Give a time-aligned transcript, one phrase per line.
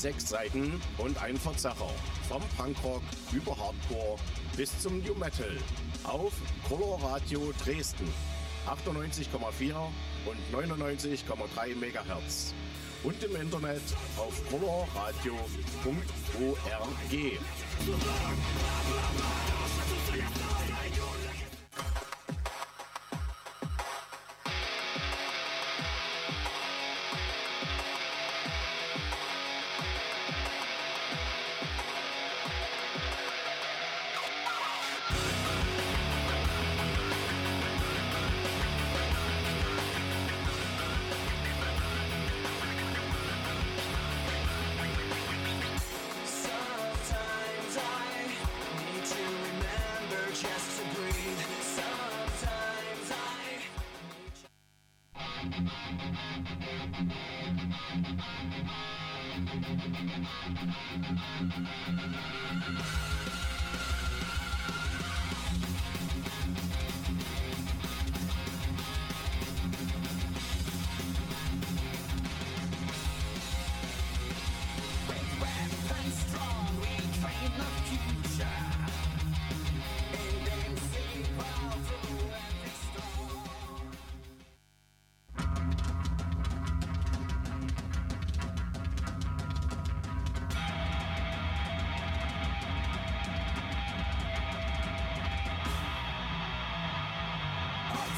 [0.00, 1.90] Sechs Seiten und ein Verzerrer.
[2.26, 4.18] Vom Punkrock über Hardcore
[4.56, 5.54] bis zum New Metal.
[6.04, 6.32] Auf
[6.66, 8.08] Color Radio Dresden.
[8.66, 9.74] 98,4
[10.24, 12.54] und 99,3 MHz.
[13.02, 13.82] Und im Internet
[14.16, 15.60] auf colorradio.org.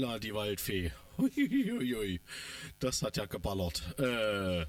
[0.00, 0.92] Holla, die Waldfee.
[1.18, 2.22] Huiuiui.
[2.78, 3.82] Das hat ja geballert.
[3.98, 4.64] Äh,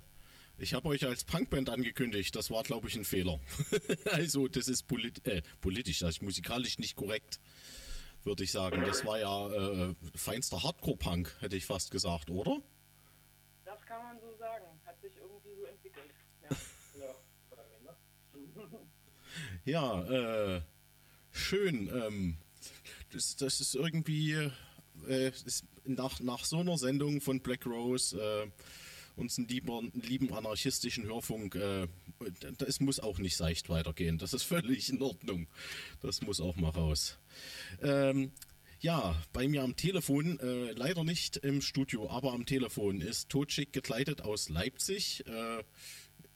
[0.58, 2.36] ich habe euch als Punkband angekündigt.
[2.36, 3.40] Das war, glaube ich, ein Fehler.
[4.12, 7.40] also, das ist polit äh, politisch, also musikalisch nicht korrekt,
[8.26, 8.84] würde ich sagen.
[8.86, 9.48] Das war ja
[9.92, 12.62] äh, feinster Hardcore-Punk, hätte ich fast gesagt, oder?
[13.64, 14.66] Das kann man so sagen.
[14.84, 16.12] Hat sich irgendwie so entwickelt.
[16.44, 16.58] Ja.
[19.64, 20.62] Ja, äh,
[21.32, 21.88] schön.
[21.88, 22.38] Ähm,
[23.12, 24.52] das, das ist irgendwie
[25.08, 25.32] äh,
[25.86, 28.48] nach, nach so einer Sendung von Black Rose, äh,
[29.16, 31.88] unseren lieben, lieben anarchistischen Hörfunk, äh,
[32.58, 34.18] das muss auch nicht seicht weitergehen.
[34.18, 35.48] Das ist völlig in Ordnung.
[36.02, 37.18] Das muss auch mal raus.
[37.82, 38.32] Ähm,
[38.80, 43.74] ja, bei mir am Telefon, äh, leider nicht im Studio, aber am Telefon ist Totschick
[43.74, 45.24] gekleidet aus Leipzig.
[45.28, 45.64] Äh,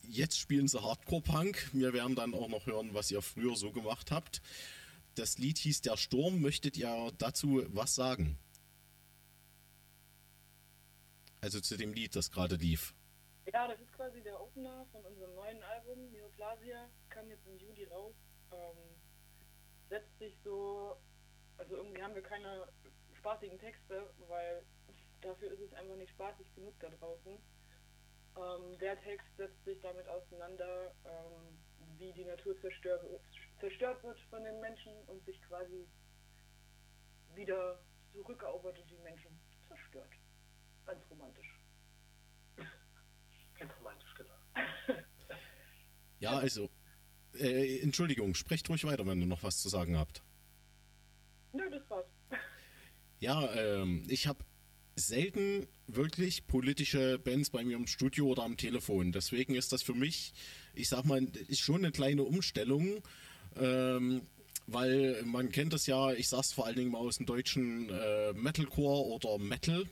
[0.07, 1.71] jetzt spielen sie Hardcore-Punk.
[1.73, 4.41] Wir werden dann auch noch hören, was ihr früher so gemacht habt.
[5.15, 6.41] Das Lied hieß Der Sturm.
[6.41, 8.37] Möchtet ihr dazu was sagen?
[11.45, 12.95] Also zu dem Lied, das gerade lief.
[13.53, 16.11] ja, das ist quasi der Opener von unserem neuen Album.
[16.11, 18.15] Neoplasia kam jetzt im Juli raus.
[18.51, 18.77] Ähm,
[19.87, 20.97] setzt sich so,
[21.59, 22.67] also irgendwie haben wir keine
[23.19, 24.65] spaßigen Texte, weil
[25.21, 27.33] dafür ist es einfach nicht spaßig genug da draußen.
[27.33, 31.59] Ähm, der Text setzt sich damit auseinander, ähm,
[31.99, 33.05] wie die Natur zerstört,
[33.59, 35.87] zerstört wird von den Menschen und sich quasi
[37.35, 37.79] wieder
[38.13, 40.09] zurückerobert und die Menschen zerstört.
[40.85, 41.59] Ganz romantisch.
[43.59, 44.41] Ganz romantisch gesagt.
[46.19, 46.69] Ja, also,
[47.37, 50.23] äh, Entschuldigung, sprecht ruhig weiter, wenn ihr noch was zu sagen habt.
[51.51, 52.05] Nö, das war's.
[53.19, 54.39] Ja, ähm, ich habe
[54.95, 59.11] selten wirklich politische Bands bei mir im Studio oder am Telefon.
[59.11, 60.33] Deswegen ist das für mich,
[60.73, 63.03] ich sag mal, ist schon eine kleine Umstellung.
[63.57, 64.21] Ähm,
[64.67, 68.33] weil man kennt es ja, ich sag's vor allen Dingen mal aus dem deutschen äh,
[68.33, 69.85] Metalcore oder Metal,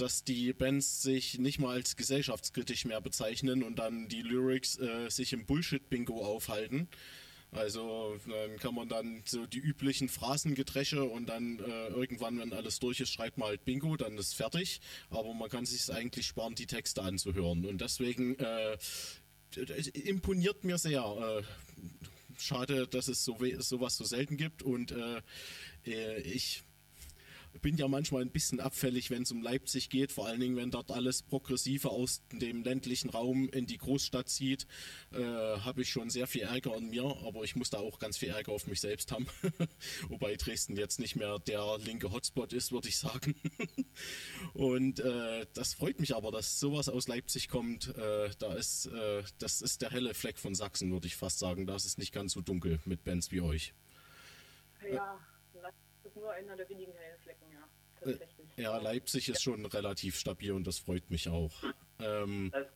[0.00, 5.10] dass die Bands sich nicht mal als gesellschaftskritisch mehr bezeichnen und dann die Lyrics äh,
[5.10, 6.88] sich im Bullshit-Bingo aufhalten.
[7.50, 12.78] Also dann kann man dann so die üblichen Phrasengedresche und dann äh, irgendwann, wenn alles
[12.78, 14.80] durch ist, schreibt man halt Bingo, dann ist fertig.
[15.08, 17.64] Aber man kann sich eigentlich sparen, die Texte anzuhören.
[17.64, 18.76] Und deswegen äh,
[19.94, 21.02] imponiert mir sehr.
[21.02, 21.42] Äh,
[22.40, 25.22] schade, dass es so sowas so selten gibt und äh,
[25.86, 26.62] äh, ich
[27.60, 30.70] bin ja manchmal ein bisschen abfällig, wenn es um Leipzig geht, vor allen Dingen, wenn
[30.70, 34.66] dort alles Progressive aus dem ländlichen Raum in die Großstadt zieht,
[35.12, 38.18] äh, habe ich schon sehr viel Ärger an mir, aber ich muss da auch ganz
[38.18, 39.26] viel Ärger auf mich selbst haben.
[40.08, 43.34] Wobei Dresden jetzt nicht mehr der linke Hotspot ist, würde ich sagen.
[44.54, 47.96] Und äh, das freut mich aber, dass sowas aus Leipzig kommt.
[47.96, 51.66] Äh, da ist, äh, das ist der helle Fleck von Sachsen, würde ich fast sagen.
[51.66, 53.74] Da ist es nicht ganz so dunkel mit Bands wie euch.
[54.90, 55.18] Ja,
[55.54, 55.74] das
[56.04, 57.27] ist nur einer der wenigen hellen Flecken,
[58.12, 58.16] ja.
[58.18, 58.48] Tatsächlich.
[58.56, 61.52] Ja, Leipzig ist schon relativ stabil und das freut mich auch.
[62.00, 62.66] Ähm, Das,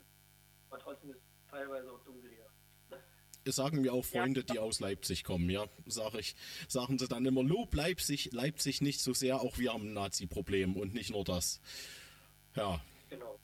[0.70, 2.98] aber trotzdem ist es teilweise auch dunkel hier.
[3.44, 6.36] es sagen mir auch Freunde, die aus Leipzig kommen, ja, sag ich,
[6.68, 10.76] sagen sie dann immer, Lob Leipzig, Leipzig nicht so sehr, auch wir haben ein Nazi-Problem
[10.76, 11.60] und nicht nur das.
[12.54, 13.38] Ja, Genau.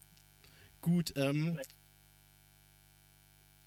[0.80, 1.58] gut, ähm,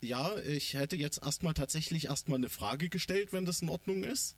[0.01, 4.35] ja, ich hätte jetzt erstmal tatsächlich erstmal eine Frage gestellt, wenn das in Ordnung ist.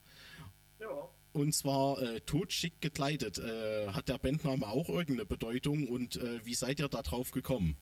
[0.79, 1.09] Ja.
[1.33, 3.39] Und zwar äh, totschick gekleidet.
[3.39, 7.75] Äh, hat der Bandname auch irgendeine Bedeutung und äh, wie seid ihr da drauf gekommen?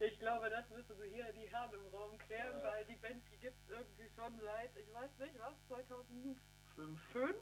[0.00, 3.38] Ich glaube, das müssen wir hier die Herren im Raum klären, weil die Band, die
[3.38, 6.38] gibt es irgendwie schon seit, ich weiß nicht, was, 2005?
[7.12, 7.36] Fünf.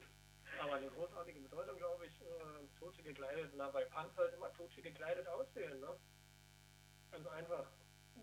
[0.60, 3.52] Aber eine großartige Bedeutung, glaube ich, äh, Tote gekleidet.
[3.56, 5.96] Na, bei Punk halt immer Tote gekleidet aussehen, ne?
[7.10, 7.66] Ganz einfach.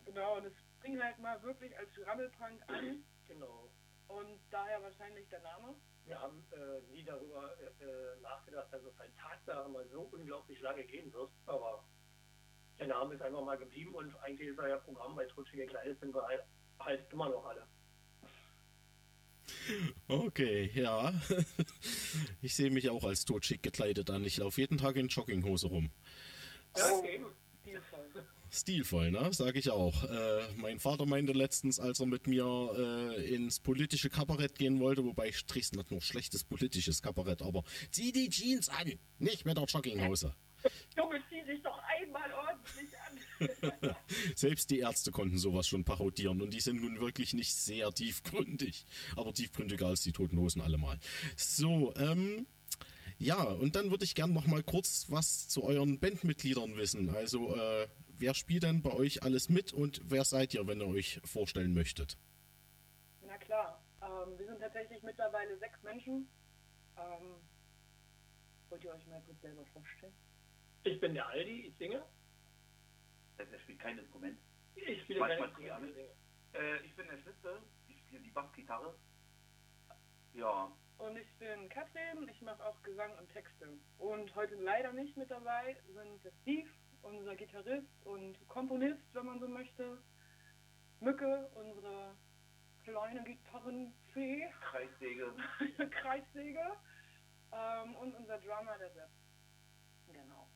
[0.06, 3.70] Genau, und es fing halt mal wirklich als Rammelpunk an Genau.
[4.08, 5.76] und daher wahrscheinlich der Name.
[6.06, 10.60] Wir haben äh, nie darüber äh, äh, nachgedacht, dass es halt Tatsache mal so unglaublich
[10.62, 11.32] lange gehen wird.
[11.46, 11.84] Aber
[12.80, 16.00] der Name ist einfach mal geblieben und eigentlich ist er ja Programm, bei Tote gekleidet
[16.00, 16.44] sind wir halt,
[16.80, 17.68] halt immer noch alle.
[20.08, 21.14] Okay, ja.
[22.42, 24.26] Ich sehe mich auch als totschick gekleidet an.
[24.26, 25.92] Ich laufe jeden Tag in Jogginghose rum.
[26.76, 27.28] Ja, eben.
[28.52, 29.12] Stilvoll.
[29.12, 29.30] Ne?
[29.32, 30.04] Sag ich auch.
[30.04, 32.46] Äh, mein Vater meinte letztens, als er mit mir
[32.78, 38.12] äh, ins politische Kabarett gehen wollte, wobei Dresden hat nur schlechtes politisches Kabarett, aber zieh
[38.12, 40.36] die Jeans an, nicht mit der Jogginghose.
[40.98, 43.96] Junge, zieh dich doch einmal ordentlich an.
[44.36, 48.86] Selbst die Ärzte konnten sowas schon parodieren und die sind nun wirklich nicht sehr tiefgründig,
[49.16, 51.00] aber tiefgründiger als die Toten Hosen allemal.
[51.38, 52.46] So, ähm,
[53.18, 57.10] ja, und dann würde ich gern noch mal kurz was zu euren Bandmitgliedern wissen.
[57.16, 57.88] Also, äh,
[58.22, 61.74] wer spielt denn bei euch alles mit und wer seid ihr, wenn ihr euch vorstellen
[61.74, 62.18] möchtet?
[63.26, 66.30] Na klar, ähm, wir sind tatsächlich mittlerweile sechs Menschen.
[66.98, 67.36] Ähm,
[68.70, 70.14] Wollt ihr euch mal kurz selber vorstellen?
[70.84, 72.02] Ich bin der Aldi, ich singe.
[73.38, 74.40] Der spielt kein Instrument.
[74.76, 75.92] Ich spiele ich singe.
[76.54, 77.62] Äh, ich bin der Schlitze.
[77.88, 78.96] Ich spiele die Bassgitarre.
[80.34, 83.68] Ja, Und ich bin Katrin, ich mache auch Gesang und Texte.
[83.98, 86.70] Und heute leider nicht mit dabei sind der Steve,
[87.04, 90.02] unser Gitarrist und Komponist, wenn man so möchte.
[91.00, 92.16] Mücke, unsere
[92.84, 95.34] kleine Gitarrenfee, Kreissäge.
[95.92, 96.72] Kreissäge.
[97.52, 99.10] Ähm, und unser Drummer, der Sepp.
[100.14, 100.48] Genau.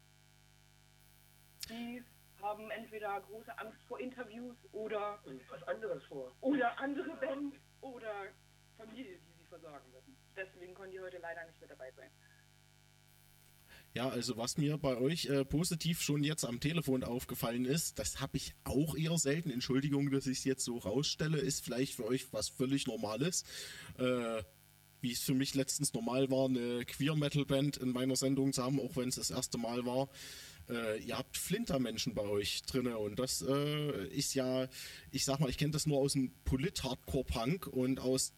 [1.69, 2.03] Die
[2.41, 6.31] haben entweder große Angst vor Interviews oder, Und was anderes vor.
[6.41, 8.27] oder andere Bands oder
[8.77, 10.15] Familie, die sie versorgen müssen.
[10.35, 12.11] Deswegen konnten die heute leider nicht mit dabei sein.
[13.95, 18.19] Ja, also was mir bei euch äh, positiv schon jetzt am Telefon aufgefallen ist, das
[18.19, 19.49] habe ich auch eher selten.
[19.49, 23.45] Entschuldigung, dass ich es jetzt so rausstelle, ist vielleicht für euch was völlig Normales.
[23.97, 24.43] Äh,
[24.99, 28.97] wie es für mich letztens normal war, eine Queer-Metal-Band in meiner Sendung zu haben, auch
[28.97, 30.09] wenn es das erste Mal war.
[30.67, 34.67] Äh, ihr habt Flintermenschen bei euch drinne und das äh, ist ja,
[35.11, 38.33] ich sag mal, ich kenne das nur aus dem Polit-Hardcore-Punk und aus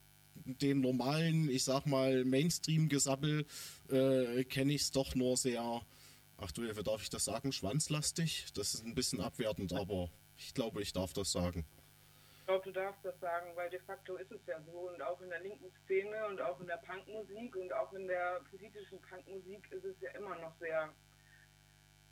[0.46, 3.46] den normalen, ich sag mal, Mainstream-Gesabbel
[3.90, 5.82] äh, kenne ich es doch nur sehr,
[6.38, 8.54] ach du Hilfe, darf ich das sagen, schwanzlastig?
[8.54, 11.66] Das ist ein bisschen abwertend, aber ich glaube, ich darf das sagen.
[12.40, 14.90] Ich glaube, du darfst das sagen, weil de facto ist es ja so.
[14.90, 18.40] Und auch in der linken Szene und auch in der Punkmusik und auch in der
[18.50, 20.94] politischen Punkmusik ist es ja immer noch sehr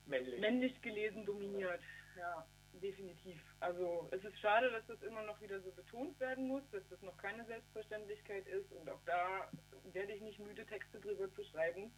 [0.06, 0.40] Männlich.
[0.42, 1.82] männlich gelesen dominiert.
[2.18, 2.46] Ja,
[2.82, 3.42] definitiv.
[3.60, 7.02] Also es ist schade, dass das immer noch wieder so betont werden muss, dass das
[7.02, 8.72] noch keine Selbstverständlichkeit ist.
[8.72, 9.50] Und auch da
[9.92, 11.92] werde ich nicht müde, Texte drüber zu schreiben.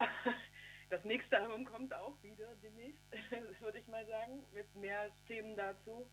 [0.90, 3.02] Das nächste Album kommt auch wieder demnächst,
[3.60, 6.10] würde ich mal sagen, mit mehr Themen dazu.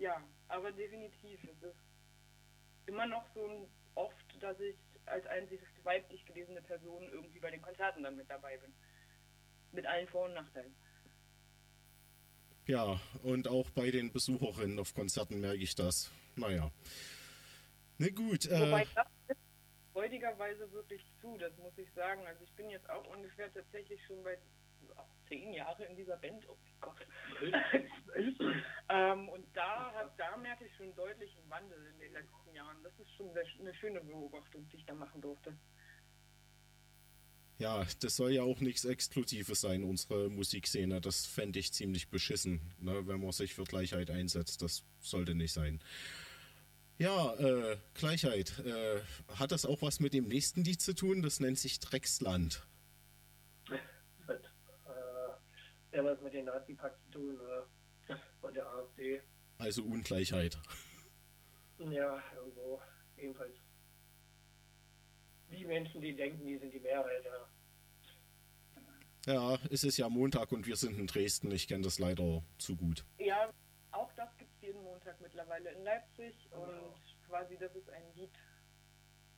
[0.00, 1.40] Ja, aber definitiv.
[1.44, 1.76] Es ist
[2.86, 4.76] immer noch so oft, dass ich
[5.06, 8.74] als einzig weiblich gelesene Person irgendwie bei den Konzerten dann mit dabei bin.
[9.70, 10.74] Mit allen Vor- und Nachteilen.
[12.68, 16.12] Ja, und auch bei den Besucherinnen auf Konzerten merke ich das.
[16.36, 16.70] Naja.
[17.96, 19.38] Na gut, äh, Wobei das ist
[19.94, 22.26] freudigerweise wirklich zu, das muss ich sagen.
[22.26, 24.36] Also ich bin jetzt auch ungefähr tatsächlich schon bei
[24.96, 26.46] auch zehn Jahre in dieser Band.
[26.46, 27.06] Oh mein Gott.
[28.90, 32.76] ähm, und da, hat, da merke ich schon deutlich einen Wandel in den letzten Jahren.
[32.82, 35.56] Das ist schon sehr, eine schöne Beobachtung, die ich da machen durfte.
[37.58, 41.00] Ja, das soll ja auch nichts Exklusives sein, unsere Musikszene.
[41.00, 44.62] Das fände ich ziemlich beschissen, ne, wenn man sich für Gleichheit einsetzt.
[44.62, 45.80] Das sollte nicht sein.
[46.98, 48.58] Ja, äh, Gleichheit.
[48.60, 49.00] Äh,
[49.34, 51.22] hat das auch was mit dem nächsten Lied zu tun?
[51.22, 52.66] Das nennt sich Drecksland.
[53.68, 53.78] Das
[54.28, 54.44] hat
[54.86, 57.38] äh, ja was mit den Nazi-Pakt zu tun,
[58.08, 59.20] äh, von der AfD.
[59.58, 60.58] Also Ungleichheit.
[61.78, 62.80] Ja, irgendwo.
[63.16, 63.56] Jedenfalls.
[65.50, 67.48] Die Menschen, die denken, die sind die Mehrheit, ja.
[69.26, 71.50] Ja, es ist ja Montag und wir sind in Dresden.
[71.50, 73.04] Ich kenne das leider zu gut.
[73.18, 73.52] Ja,
[73.90, 76.34] auch das gibt es jeden Montag mittlerweile in Leipzig.
[76.50, 76.94] Und
[77.26, 78.30] quasi das ist ein Lied,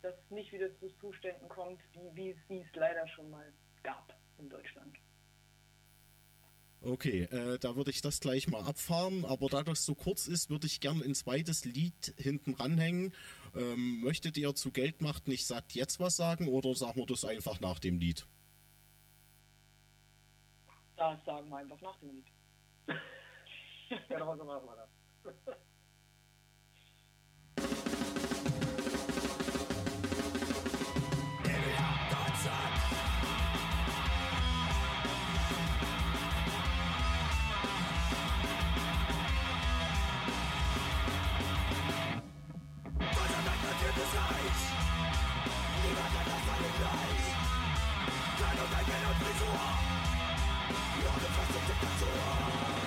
[0.02, 3.52] das nicht wieder zu Zuständen kommt, wie, wie es wie es leider schon mal
[3.82, 4.96] gab in Deutschland.
[6.82, 10.48] Okay, äh, da würde ich das gleich mal abfahren, aber da das so kurz ist,
[10.48, 13.12] würde ich gern ein zweites Lied hinten ranhängen.
[13.54, 17.60] Ähm, möchtet ihr zu Geldmacht nicht sagt jetzt was sagen oder sagen wir das einfach
[17.60, 18.26] nach dem Lied?
[20.96, 22.26] Das sagen wir einfach nach dem Lied.
[24.08, 25.56] Genau so machen wir das.
[49.50, 49.56] You
[51.08, 52.79] are the best of the best you are.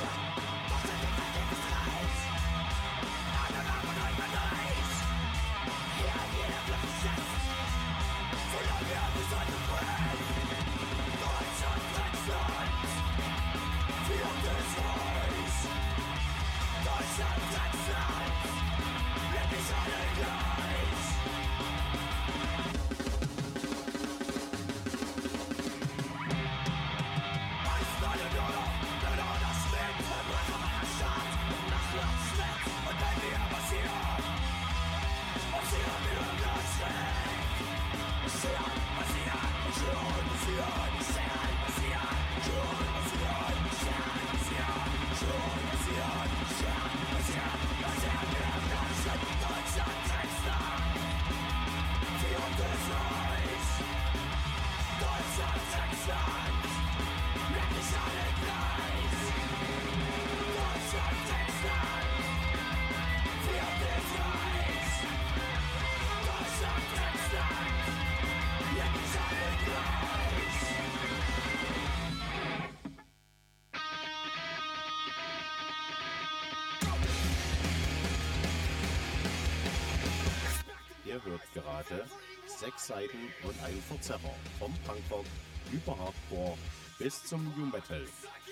[82.88, 84.36] Seiten und ein Verzerrer.
[84.60, 85.26] Vom Punkrock
[85.72, 86.58] über Hardcore
[87.00, 88.06] bis zum New Metal.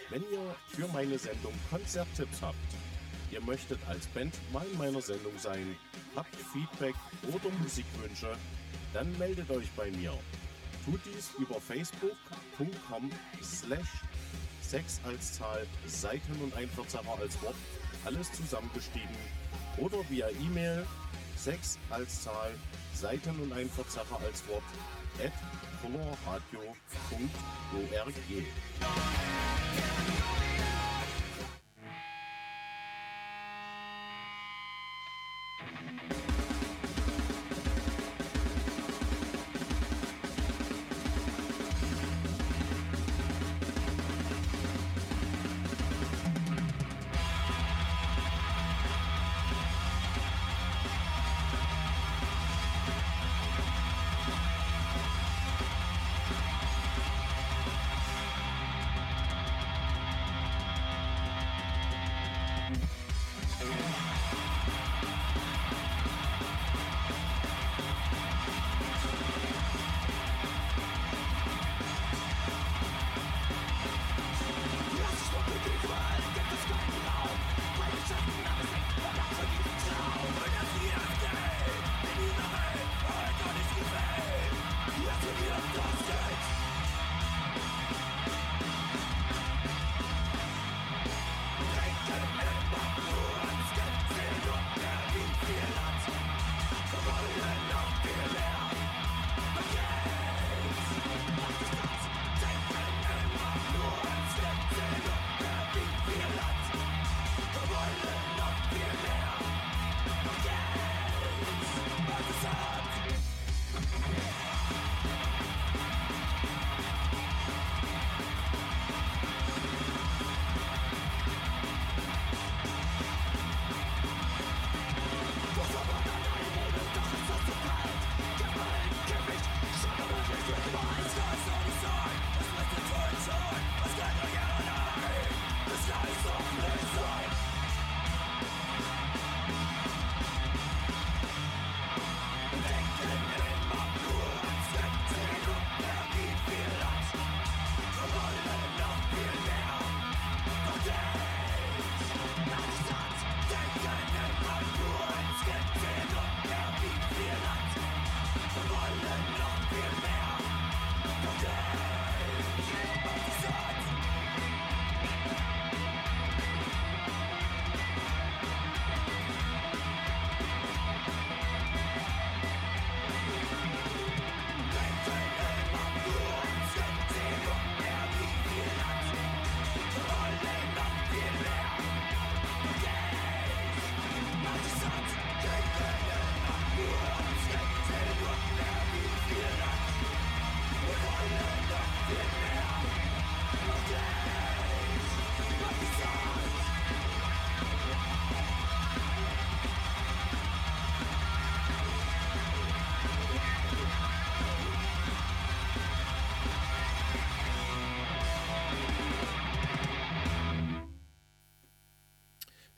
[0.10, 2.56] Wenn ihr für meine Sendung Konzerttipps habt,
[3.32, 5.76] ihr möchtet als Band mal in meiner Sendung sein,
[6.16, 6.96] habt Feedback
[7.28, 8.36] oder Musikwünsche,
[8.94, 10.14] dann meldet euch bei mir.
[10.86, 13.12] Tut dies über facebook.com
[13.44, 14.02] slash
[14.62, 17.56] 6 als Zahl, Seiten und ein Verzerrer als Wort,
[18.06, 19.16] alles zusammengeschrieben
[19.78, 20.86] oder via E-Mail
[21.44, 22.52] 6 als Zahl,
[22.94, 24.64] Seiten und ein Verzerrer als Wort
[25.18, 25.32] at
[25.82, 26.78] colorradio.org.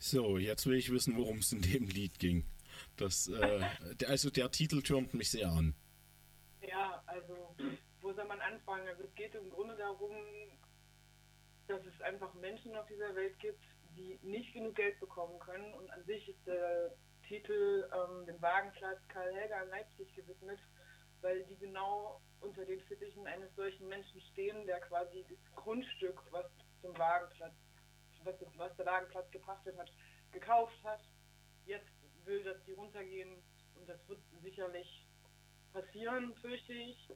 [0.06, 2.44] So, jetzt will ich wissen, worum es in dem Lied ging.
[2.98, 3.64] Das, äh,
[4.06, 5.74] also der Titel türmt mich sehr an.
[6.60, 7.56] Ja, also
[8.02, 8.86] wo soll man anfangen?
[8.86, 10.12] Also es geht im Grunde darum,
[11.68, 13.64] dass es einfach Menschen auf dieser Welt gibt,
[13.96, 15.72] die nicht genug Geld bekommen können.
[15.72, 16.94] Und an sich ist der
[17.26, 20.58] Titel ähm, dem Wagenplatz Karl Helger in Leipzig gewidmet,
[21.22, 26.44] weil die genau unter den Fittichen eines solchen Menschen stehen, der quasi das Grundstück, was
[26.82, 27.54] zum Wagenplatz,
[28.24, 29.90] was, der Wagenplatz gepachtet hat,
[30.32, 31.00] gekauft hat.
[31.66, 31.88] Jetzt
[32.24, 33.42] will, dass die runtergehen
[33.76, 35.06] und das wird sicherlich
[35.72, 37.10] passieren, fürchte ich.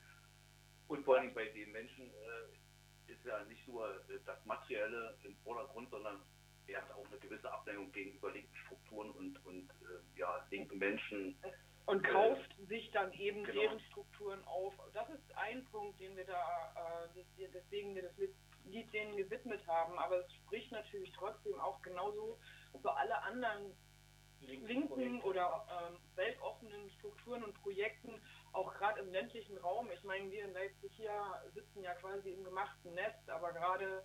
[0.88, 5.36] Und vor allem bei den Menschen äh, ist ja nicht nur äh, das Materielle im
[5.44, 6.22] Vordergrund, sondern
[6.66, 11.36] er hat auch eine gewisse Abneigung gegenüber linken Strukturen und, und äh, ja, linken Menschen.
[11.86, 13.60] Und Äh, kauft sich dann eben genau.
[13.62, 14.74] deren Strukturen auf.
[14.92, 18.18] Das ist ein Punkt, den wir da, äh, des- deswegen wir das
[18.68, 19.98] Lied denen gewidmet haben.
[19.98, 22.38] Aber es spricht natürlich trotzdem auch genauso
[22.81, 23.76] für alle anderen
[24.40, 28.20] linken oder ähm, weltoffenen Strukturen und Projekten,
[28.52, 29.90] auch gerade im ländlichen Raum.
[29.90, 31.11] Ich meine, wir in Leipzig hier
[31.54, 34.04] sitzen ja quasi im gemachten Nest, aber gerade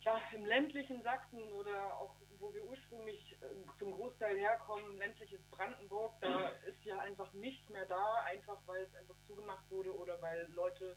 [0.00, 6.12] ja, im ländlichen Sachsen oder auch wo wir ursprünglich äh, zum Großteil herkommen, ländliches Brandenburg,
[6.20, 10.46] da ist ja einfach nichts mehr da, einfach weil es einfach zugemacht wurde oder weil
[10.54, 10.96] Leute,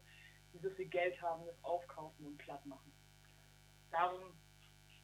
[0.52, 2.92] die so viel Geld haben, das aufkaufen und platt machen.
[3.90, 4.20] Darum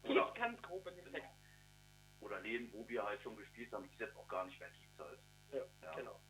[0.02, 1.28] geht Oder- ganz grob in den Text.
[2.20, 4.70] Oder Läden, wo wir halt schon gespielt haben, die es jetzt auch gar nicht mehr
[4.70, 5.20] gibt halt.
[5.52, 5.94] Ja, Ja.
[5.96, 6.20] genau.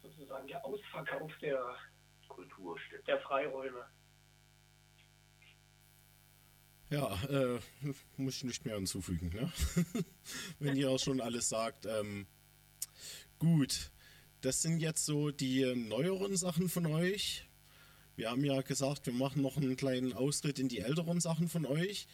[0.00, 1.76] Sozusagen der Ausverkauf der,
[2.28, 3.02] Kulturstätte.
[3.04, 3.86] der Freiräume.
[6.90, 7.60] Ja, äh,
[8.16, 9.50] muss ich nicht mehr hinzufügen, ne?
[10.58, 11.86] Wenn ihr auch schon alles sagt.
[11.86, 12.26] Ähm,
[13.38, 13.90] gut,
[14.44, 17.48] das sind jetzt so die neueren Sachen von euch.
[18.14, 21.64] Wir haben ja gesagt, wir machen noch einen kleinen Austritt in die älteren Sachen von
[21.64, 22.06] euch.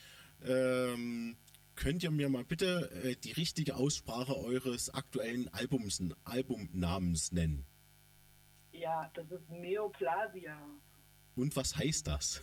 [0.44, 1.36] Ähm,
[1.74, 7.66] könnt ihr mir mal bitte äh, die richtige Aussprache eures aktuellen Albums, Albumnamens nennen?
[8.72, 10.56] Ja, das ist Neoplasia.
[11.34, 12.40] Und was heißt das?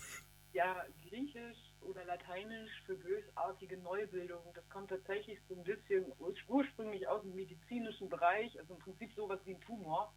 [0.52, 4.44] Ja, griechisch oder lateinisch für bösartige Neubildung.
[4.54, 9.14] Das kommt tatsächlich so ein bisschen ur- ursprünglich aus dem medizinischen Bereich, also im Prinzip
[9.14, 10.14] sowas wie ein Tumor.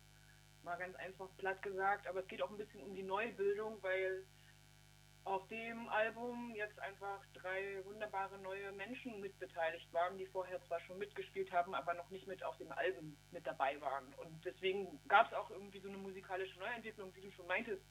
[0.62, 4.26] Mal ganz einfach platt gesagt, aber es geht auch ein bisschen um die Neubildung, weil
[5.24, 10.98] auf dem Album jetzt einfach drei wunderbare neue Menschen mitbeteiligt waren, die vorher zwar schon
[10.98, 14.12] mitgespielt haben, aber noch nicht mit auf dem Album mit dabei waren.
[14.14, 17.83] Und deswegen gab es auch irgendwie so eine musikalische Neuentwicklung, wie du schon meintest.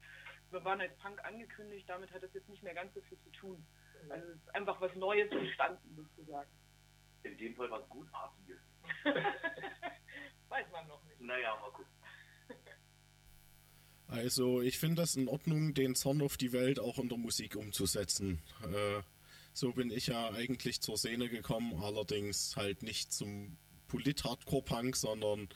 [0.51, 3.29] Wir waren als Punk angekündigt, damit hat es jetzt nicht mehr ganz so viel zu
[3.31, 3.65] tun.
[4.09, 6.49] Also es ist einfach was Neues entstanden sozusagen.
[7.23, 8.59] In dem Fall was Gutartiges.
[10.49, 11.21] Weiß man noch nicht.
[11.21, 11.93] Naja, mal gucken.
[14.07, 17.55] Also ich finde das in Ordnung, den Zorn auf die Welt auch in der Musik
[17.55, 18.41] umzusetzen.
[18.63, 19.03] Äh,
[19.53, 23.55] so bin ich ja eigentlich zur Szene gekommen, allerdings halt nicht zum
[23.87, 25.47] Polit-Hardcore-Punk, sondern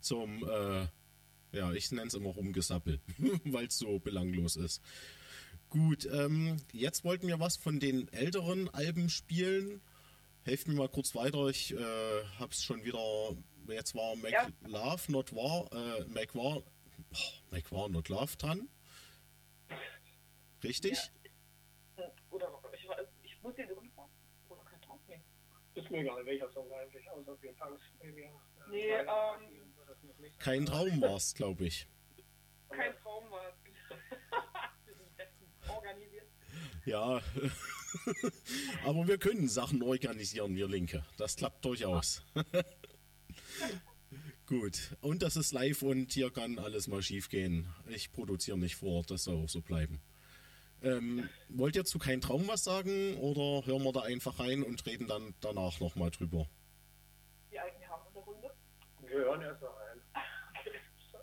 [0.00, 0.88] zum, äh,
[1.52, 3.00] ja, ich nenne es immer Rumgesappel,
[3.44, 4.82] weil es so belanglos ist.
[5.68, 9.80] Gut, ähm, jetzt wollten wir was von den älteren Alben spielen.
[10.42, 13.36] Helft mir mal kurz weiter, ich äh, hab's schon wieder,
[13.68, 14.48] jetzt war Mac Ja.
[14.66, 17.16] Love, Not War, äh, Mac War, oh,
[17.50, 18.68] Mac War, Not Love dran.
[20.62, 20.98] Richtig?
[22.30, 22.86] Oder ich,
[23.22, 24.10] ich muss den runterfahren.
[24.48, 25.00] Oder kein Traum.
[25.08, 25.20] Nee.
[25.74, 27.82] Ist mir egal, welcher Song eigentlich, außer wir Punks.
[28.00, 28.12] Äh,
[28.70, 29.69] Nee, ähm,
[30.38, 31.86] Kein Traum war's, glaube ich.
[32.68, 33.54] Kein Traum war es.
[34.86, 36.26] Wir sind bestens organisiert.
[36.84, 37.22] Ja,
[38.84, 41.04] aber wir können Sachen organisieren, wir Linke.
[41.18, 42.22] Das klappt durchaus.
[44.46, 47.72] Gut, und das ist live und hier kann alles mal schief gehen.
[47.86, 50.00] Ich produziere nicht vor, das soll auch so bleiben.
[50.82, 54.84] Ähm, wollt ihr zu kein Traum was sagen oder hören wir da einfach rein und
[54.86, 56.48] reden dann danach nochmal drüber?
[57.52, 58.50] Die alten Herren in der Runde.
[59.02, 59.89] Wir hören erstmal rein.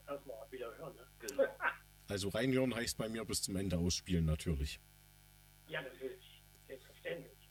[0.07, 1.07] Erstmal wieder hören, ne?
[1.19, 1.43] Genau.
[2.09, 4.79] Also reinhören heißt bei mir bis zum Ende ausspielen natürlich.
[5.67, 6.41] Ja, natürlich.
[6.65, 7.46] Selbstverständlich.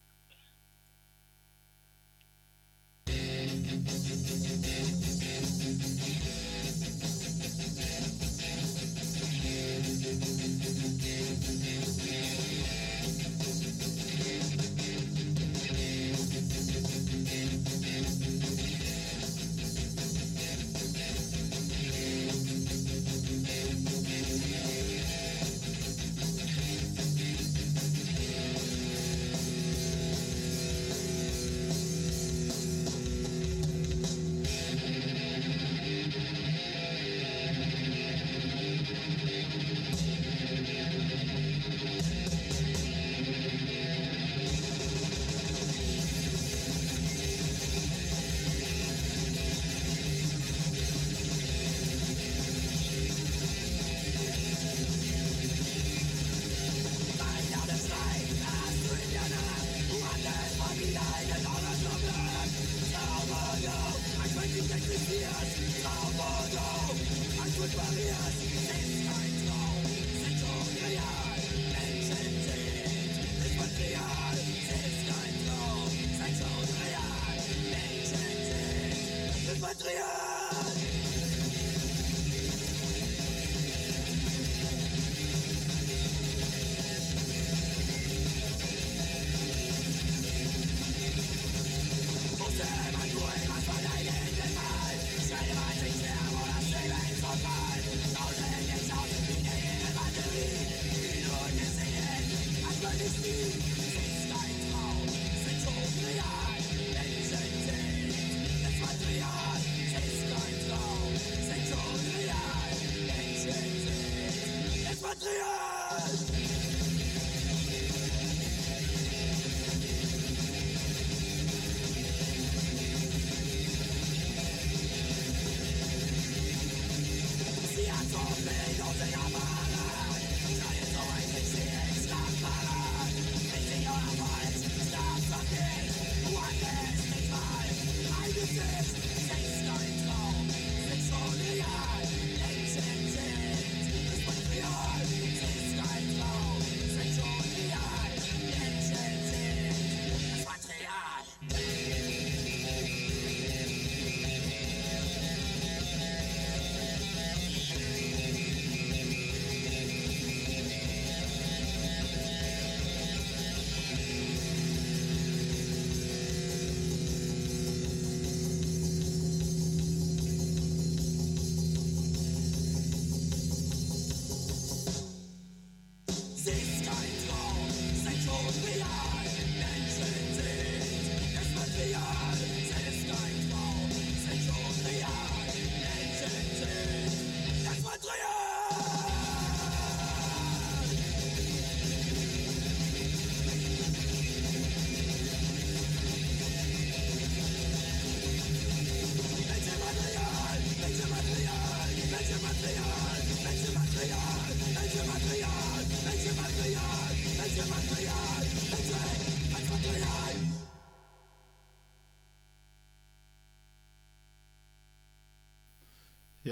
[115.19, 115.76] Patriotes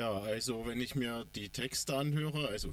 [0.05, 2.71] Ja, also wenn ich mir die Texte anhöre, also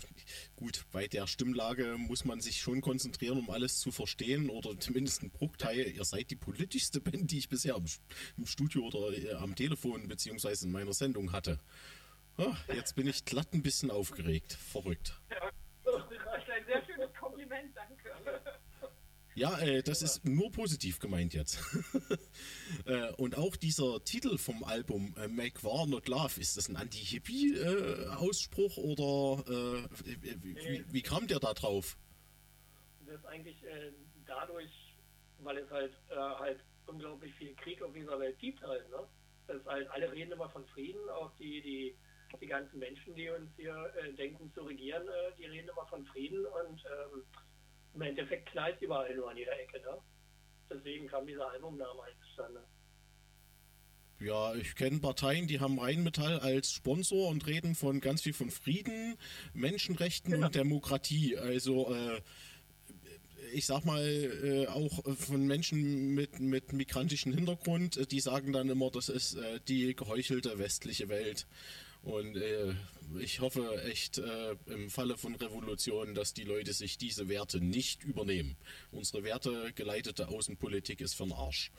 [0.58, 5.24] gut, bei der Stimmlage muss man sich schon konzentrieren, um alles zu verstehen oder zumindest
[5.24, 5.88] ein Bruchteil.
[5.88, 10.66] Ihr seid die politischste Band, die ich bisher im, Studio oder äh, am Telefon beziehungsweise
[10.66, 11.62] in meiner Sendung hatte.
[12.36, 14.52] Ah, jetzt bin ich glatt ein bisschen aufgeregt.
[14.52, 15.18] Verrückt.
[15.30, 18.60] Das ist ein sehr schönes Kompliment, danke.
[19.34, 21.60] Ja, äh, das ist nur positiv gemeint jetzt.
[22.86, 26.76] äh, und auch dieser Titel vom Album, äh, Make War Not Love, ist das ein
[26.76, 31.98] Anti-Hippie-Ausspruch oder äh, wie, wie, kam der da drauf?
[33.06, 33.92] Das ist eigentlich äh,
[34.26, 34.98] dadurch,
[35.40, 39.08] weil es halt, äh, halt unglaublich viel Krieg auf dieser Welt gibt halt, ne?
[39.48, 41.96] Das halt, alle reden immer von Frieden, auch die, die,
[42.40, 46.06] die ganzen Menschen, die uns hier äh, denken zu regieren, äh, die reden immer von
[46.06, 47.24] Frieden und ähm,
[47.94, 49.98] im Endeffekt knallt überall nur an jeder Ecke, ne?
[50.70, 52.64] Deswegen kam dieser Albumname halt zustande.
[54.20, 58.52] Ja, ich kenne Parteien, die haben Rheinmetall als Sponsor und reden von ganz viel von
[58.52, 59.18] Frieden,
[59.54, 61.38] Menschenrechten und Demokratie.
[61.38, 62.22] Also äh,
[63.54, 68.70] ich sag mal, äh, auch von Menschen mit, mit migrantischem Hintergrund, äh, die sagen dann
[68.70, 71.48] immer, das ist äh, die geheuchelte westliche Welt.
[72.04, 72.74] Und äh,
[73.20, 78.04] ich hoffe echt äh, im Falle von Revolution, dass die Leute sich diese Werte nicht
[78.04, 78.58] übernehmen.
[78.92, 81.72] Unsere wertegeleitete Außenpolitik ist von Arsch.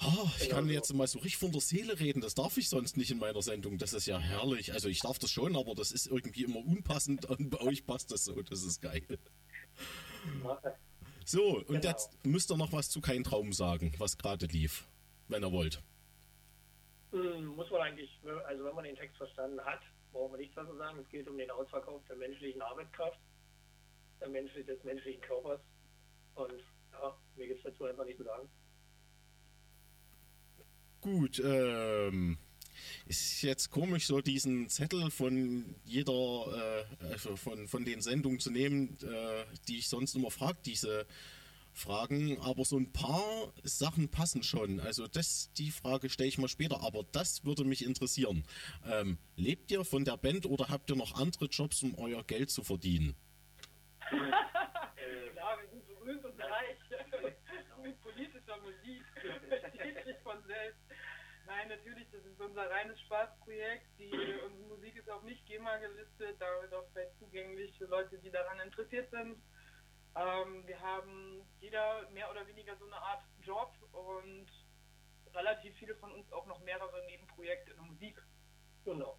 [0.00, 2.96] Ah, ich kann jetzt mal so richtig von der Seele reden, das darf ich sonst
[2.96, 3.78] nicht in meiner Sendung.
[3.78, 4.72] Das ist ja herrlich.
[4.72, 8.12] Also ich darf das schon, aber das ist irgendwie immer unpassend und bei euch passt
[8.12, 8.40] das so.
[8.42, 9.02] Das ist geil.
[11.24, 11.88] So, und Genau.
[11.88, 14.86] jetzt müsst ihr noch was zu Kein Traum sagen, was gerade lief,
[15.28, 15.82] wenn ihr wollt.
[17.10, 18.10] Hm, muss man eigentlich,
[18.46, 19.80] also wenn man den Text verstanden hat,
[20.12, 20.98] brauchen wir nichts dazu sagen.
[20.98, 23.18] Es geht um den Ausverkauf der menschlichen Arbeitskraft,
[24.20, 25.60] der menschlich, des menschlichen Körpers.
[26.34, 28.48] Und ja, mir gibt es dazu einfach nicht zu sagen.
[31.00, 32.38] Gut, ähm,
[33.06, 38.50] ist jetzt komisch, so diesen Zettel von jeder, äh, also von, von den Sendungen zu
[38.50, 41.06] nehmen, äh, die ich sonst immer frage, diese
[41.78, 44.80] Fragen, aber so ein paar Sachen passen schon.
[44.80, 48.44] Also das, die Frage stelle ich mal später, aber das würde mich interessieren.
[48.86, 52.50] Ähm, lebt ihr von der Band oder habt ihr noch andere Jobs, um euer Geld
[52.50, 53.14] zu verdienen?
[54.10, 56.78] Ja, wir sind berühmt und reich
[57.82, 59.04] mit politischer Musik.
[59.48, 60.80] Versteht sich von selbst.
[61.46, 63.86] Nein, natürlich, das ist unser reines Spaßprojekt.
[63.98, 64.10] Die,
[64.44, 68.60] unsere Musik ist auch nicht GEMA gelistet, damit auch frei zugänglich für Leute, die daran
[68.60, 69.36] interessiert sind.
[70.16, 74.46] Ähm, wir haben jeder mehr oder weniger so eine Art Job und
[75.34, 78.22] relativ viele von uns auch noch mehrere Nebenprojekte in der Musik.
[78.84, 79.18] Genau.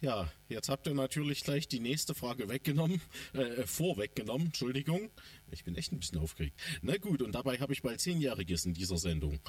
[0.00, 3.00] Ja, jetzt habt ihr natürlich gleich die nächste Frage weggenommen,
[3.32, 5.10] äh, vorweggenommen, Entschuldigung.
[5.50, 6.60] Ich bin echt ein bisschen aufgeregt.
[6.82, 9.40] Na gut, und dabei habe ich bald Zehnjähriges in dieser Sendung.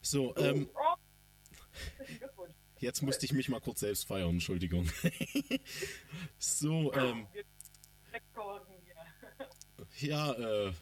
[0.00, 2.46] So, ähm, Oh,
[2.78, 4.90] jetzt musste ich mich mal kurz selbst feiern, Entschuldigung.
[6.38, 7.26] so, ähm.
[10.02, 10.72] Ja, äh,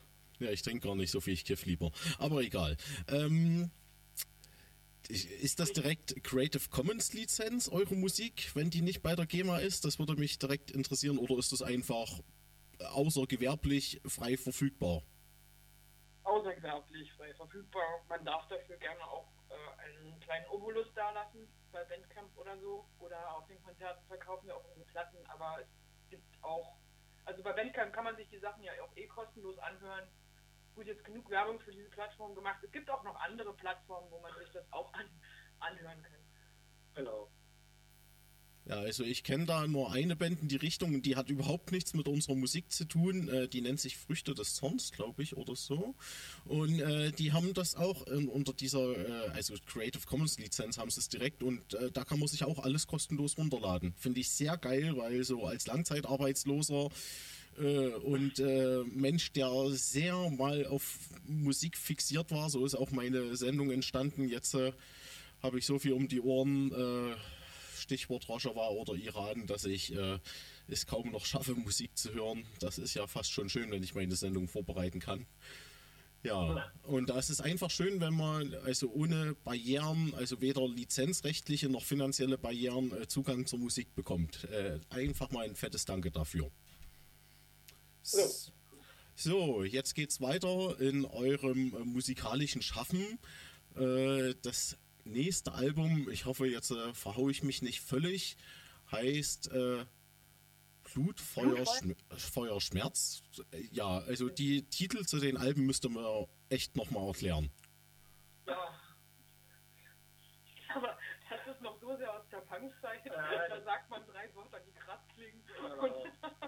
[0.40, 1.90] ja, ich trinke gar nicht so viel, ich kiff lieber.
[2.18, 2.76] Aber egal.
[3.08, 3.70] Ähm,
[5.08, 9.84] ist das direkt Creative Commons Lizenz, eure Musik, wenn die nicht bei der GEMA ist?
[9.84, 11.16] Das würde mich direkt interessieren.
[11.18, 12.20] Oder ist das einfach
[12.78, 15.02] außergewerblich frei verfügbar?
[16.28, 18.04] außergewerblich frei verfügbar.
[18.08, 22.86] Man darf dafür gerne auch äh, einen kleinen Obolus dalassen, bei Bandcamp oder so.
[22.98, 25.68] Oder auf den Konzerten verkaufen wir auch unsere Platten, aber es
[26.10, 26.76] gibt auch,
[27.28, 30.08] also bei Bandcamp kann man sich die Sachen ja auch eh kostenlos anhören.
[30.74, 32.58] Gut, jetzt genug Werbung für diese Plattform gemacht.
[32.62, 35.06] Es gibt auch noch andere Plattformen, wo man sich das auch an,
[35.60, 36.24] anhören kann.
[36.94, 37.30] Genau.
[38.68, 41.94] Ja, also ich kenne da nur eine Band in die Richtung die hat überhaupt nichts
[41.94, 43.28] mit unserer Musik zu tun.
[43.28, 45.94] Äh, die nennt sich Früchte des Zorns, glaube ich, oder so.
[46.44, 50.90] Und äh, die haben das auch äh, unter dieser, äh, also Creative Commons Lizenz haben
[50.90, 53.94] sie es direkt und äh, da kann man sich auch alles kostenlos runterladen.
[53.96, 56.90] Finde ich sehr geil, weil so als Langzeitarbeitsloser
[57.58, 63.34] äh, und äh, Mensch, der sehr mal auf Musik fixiert war, so ist auch meine
[63.36, 64.28] Sendung entstanden.
[64.28, 64.72] Jetzt äh,
[65.42, 67.14] habe ich so viel um die Ohren, äh,
[67.78, 70.18] Stichwort Rojava oder Iran, dass ich äh,
[70.68, 72.44] es kaum noch schaffe, Musik zu hören.
[72.60, 75.26] Das ist ja fast schon schön, wenn ich meine Sendung vorbereiten kann.
[76.24, 81.68] Ja, und da ist es einfach schön, wenn man also ohne Barrieren, also weder lizenzrechtliche
[81.68, 84.44] noch finanzielle Barrieren, äh, Zugang zur Musik bekommt.
[84.50, 86.50] Äh, einfach mal ein fettes Danke dafür.
[88.02, 88.50] S-
[89.14, 93.18] So, jetzt geht's weiter in eurem äh, musikalischen Schaffen.
[93.76, 94.76] Äh, das
[95.08, 98.36] nächste Album, ich hoffe, jetzt äh, verhaue ich mich nicht völlig,
[98.90, 99.84] heißt äh,
[100.84, 103.22] Blut, Feuer, Schm Feuer, Schmerz.
[103.52, 107.50] Äh, Ja, also die Titel zu den Alben müsste man echt nochmal erklären.
[108.46, 108.74] Ja.
[110.74, 110.98] Aber
[111.30, 113.04] das ist noch so sehr aus der Punkzeit.
[113.04, 115.42] Ja, da sagt man drei Wörter, die krass klingen.
[115.60, 116.06] Genau.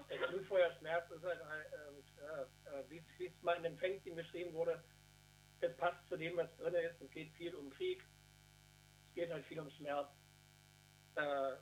[0.08, 4.82] Der Blutfeuerschmerz ist halt, äh, äh, wie es mal in dem Fängchen beschrieben wurde,
[5.60, 7.00] es passt zu dem, was drin ist.
[7.00, 8.02] Es geht viel um Krieg,
[9.10, 10.08] es geht halt viel um Schmerz.
[11.16, 11.56] Äh, äh,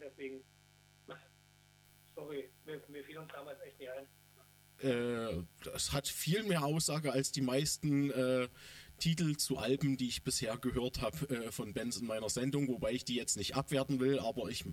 [0.00, 0.42] deswegen,
[2.14, 4.06] sorry, mir, mir fiel uns damals echt nicht ein.
[4.88, 8.48] Äh, das hat viel mehr Aussage als die meisten äh,
[8.98, 12.92] Titel zu Alben, die ich bisher gehört habe äh, von Bands in meiner Sendung, wobei
[12.92, 14.64] ich die jetzt nicht abwerten will, aber ich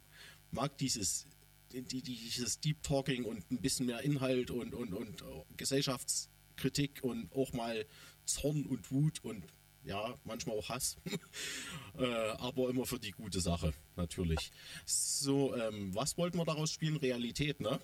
[0.52, 1.28] mag dieses,
[1.72, 5.26] die, die- dieses Deep Talking und ein bisschen mehr Inhalt und, und, und äh,
[5.58, 7.86] Gesellschaftskritik und auch mal
[8.26, 9.46] Zorn und Wut und
[9.88, 10.98] ja, manchmal auch Hass.
[11.98, 14.52] äh, aber immer für die gute Sache, natürlich.
[14.86, 16.98] So, ähm, was wollten wir daraus spielen?
[16.98, 17.80] Realität, ne?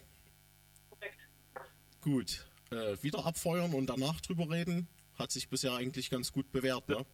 [0.90, 1.30] Korrekt.
[2.02, 4.88] Gut, äh, wieder abfeuern und danach drüber reden.
[5.16, 7.06] Hat sich bisher eigentlich ganz gut bewährt, ne?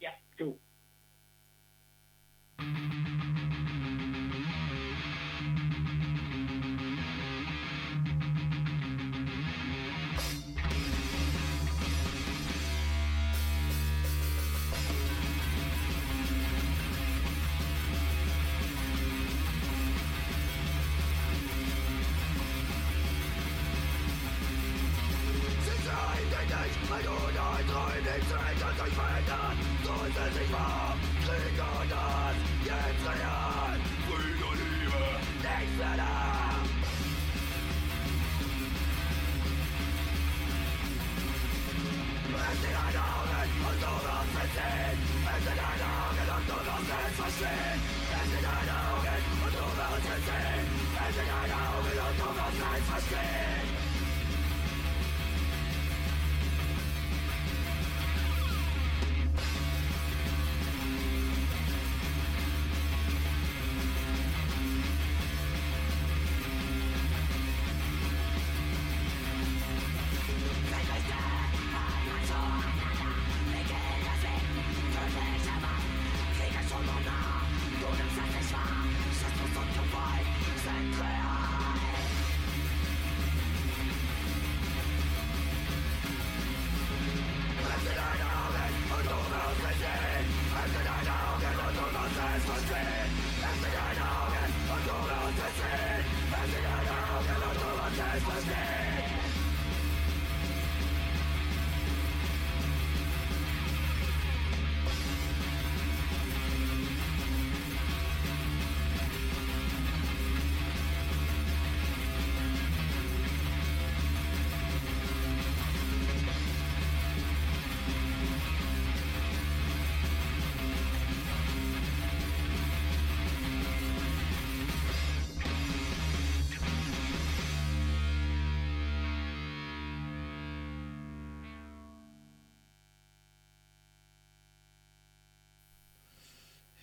[0.00, 0.58] Ja, du.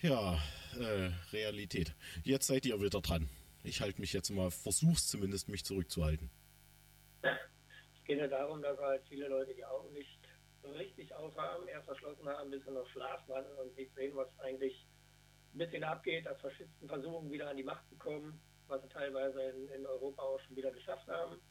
[0.05, 0.37] Ja,
[0.79, 1.95] äh, Realität.
[2.23, 3.27] Jetzt seid ihr wieder dran.
[3.63, 6.29] Ich halte mich jetzt mal, versuch's zumindest, mich zurückzuhalten.
[8.03, 10.19] geht ja darum, dass halt viele Leute die Augen nicht
[10.63, 14.85] richtig aufhaben, erst verschlossen haben, bis sie noch schlafen und nicht sehen, was eigentlich
[15.55, 19.41] ein bisschen abgeht, dass Faschisten versuchen, wieder an die Macht zu kommen, was sie teilweise
[19.41, 21.41] in, in Europa auch schon wieder geschafft haben.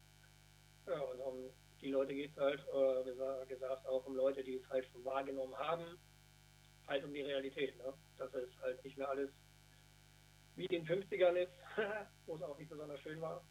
[0.87, 1.49] Ja, und um
[1.81, 5.03] die Leute geht es halt, äh, gesagt, gesagt, auch um Leute, die es halt schon
[5.03, 5.97] wahrgenommen haben,
[6.87, 7.77] halt um die Realität.
[7.77, 7.93] Ne?
[8.17, 9.29] Dass es halt nicht mehr alles
[10.55, 11.51] wie in den 50ern ist,
[12.25, 13.43] wo es auch nicht besonders schön war.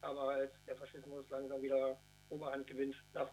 [0.00, 2.96] Aber halt der Faschismus langsam wieder Oberhand gewinnt.
[3.12, 3.28] Das,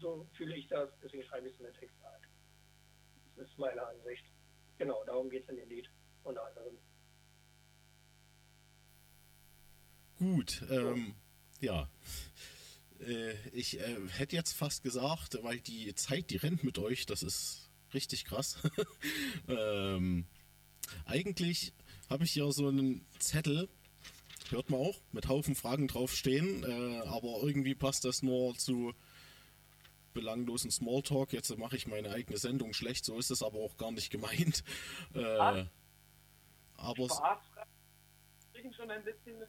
[0.00, 2.22] so fühle ich das, deswegen schreibe ich so eine Texte halt.
[3.36, 4.24] Das ist meine Ansicht.
[4.78, 5.88] Genau, darum geht es in dem Lied,
[6.22, 6.78] unter anderem.
[10.18, 11.14] Gut, ähm,
[11.60, 11.88] ja.
[13.00, 17.22] Äh, ich äh, hätte jetzt fast gesagt, weil die Zeit, die rennt mit euch, das
[17.22, 17.63] ist
[17.94, 18.58] richtig krass.
[19.48, 20.26] ähm,
[21.06, 21.72] eigentlich
[22.10, 23.68] habe ich hier so einen Zettel,
[24.50, 28.92] hört man auch, mit Haufen Fragen draufstehen, äh, aber irgendwie passt das nur zu
[30.12, 31.32] belanglosen Smalltalk.
[31.32, 34.64] Jetzt mache ich meine eigene Sendung schlecht, so ist es aber auch gar nicht gemeint.
[35.14, 35.66] Äh,
[36.76, 37.38] aber Spaß,
[38.76, 39.48] schon ein bisschen mit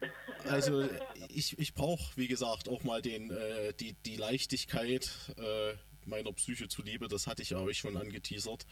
[0.48, 0.88] also
[1.28, 5.74] ich, ich brauche, wie gesagt, auch mal den, äh, die, die Leichtigkeit äh,
[6.06, 7.08] meiner Psyche zuliebe.
[7.08, 8.66] Das hatte ich ja euch schon angeteasert.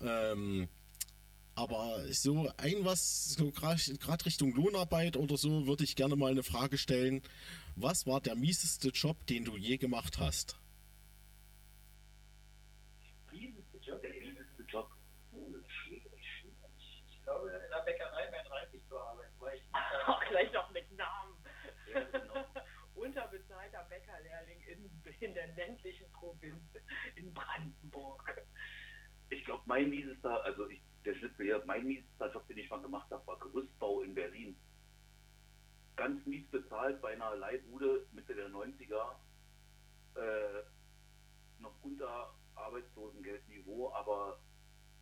[0.00, 0.68] Ähm,
[1.54, 6.42] aber so ein was, so gerade Richtung Lohnarbeit oder so, würde ich gerne mal eine
[6.42, 7.22] Frage stellen.
[7.76, 10.56] Was war der mieseste Job, den du je gemacht hast?
[13.30, 14.90] Mieseste Job, der mieseste Job.
[15.32, 15.54] Oh.
[17.10, 19.62] Ich glaube, in der Bäckerei bei 30 zu arbeiten, weil ich
[20.06, 21.34] Auch gleich noch mit Namen.
[21.92, 22.46] Ja, genau.
[22.94, 26.62] Unterbezahlter Bäckerlehrling in, in der ländlichen Provinz
[27.16, 28.46] in Brandenburg.
[29.30, 32.82] Ich glaube, mein miesester, also ich, der Schnitzel hier, mein miesester Job, den ich mal
[32.82, 34.56] gemacht habe, war Gerüstbau in Berlin.
[35.96, 39.16] Ganz mies bezahlt bei einer Leihbude Mitte der 90er.
[40.16, 40.62] Äh,
[41.58, 44.40] noch unter Arbeitslosengeldniveau, aber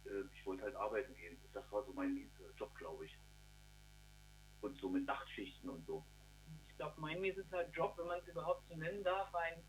[0.04, 1.36] äh, ich wollte halt arbeiten gehen.
[1.52, 3.16] Das war so mein Job, glaube ich.
[4.60, 6.04] Und so mit Nachtschichten und so.
[6.78, 9.60] Ich glaube, mein miesester Job, wenn man es überhaupt so nennen darf, war ein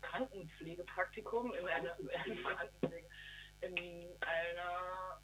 [0.00, 3.06] Krankenpflegepraktikum in einer, in einer Krankenpflege
[3.60, 3.76] in
[4.22, 5.20] einer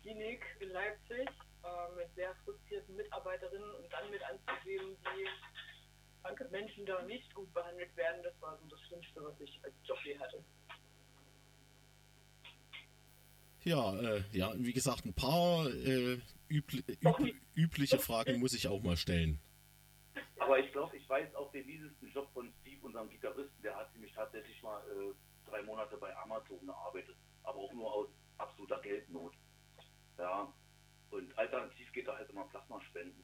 [0.00, 1.28] Klinik in Leipzig
[1.62, 5.28] äh, mit sehr frustrierten Mitarbeiterinnen und dann mit anzusehen, wie
[6.22, 8.22] kranke Menschen da nicht gut behandelt werden.
[8.22, 10.42] Das war so das Schlimmste, was ich als Job je hatte.
[13.62, 16.18] Ja, äh, ja, wie gesagt, ein paar äh,
[16.48, 19.38] übli üb übliche Fragen muss ich auch mal stellen.
[20.48, 23.92] Aber ich glaube, ich weiß auch den miesesten Job von Steve, unserem Gitarristen, der hat
[23.92, 25.12] nämlich tatsächlich mal äh,
[25.50, 29.34] drei Monate bei Amazon gearbeitet, aber auch nur aus absoluter Geldnot.
[30.16, 30.50] Ja,
[31.10, 33.22] und alternativ geht er halt immer Plasma spenden.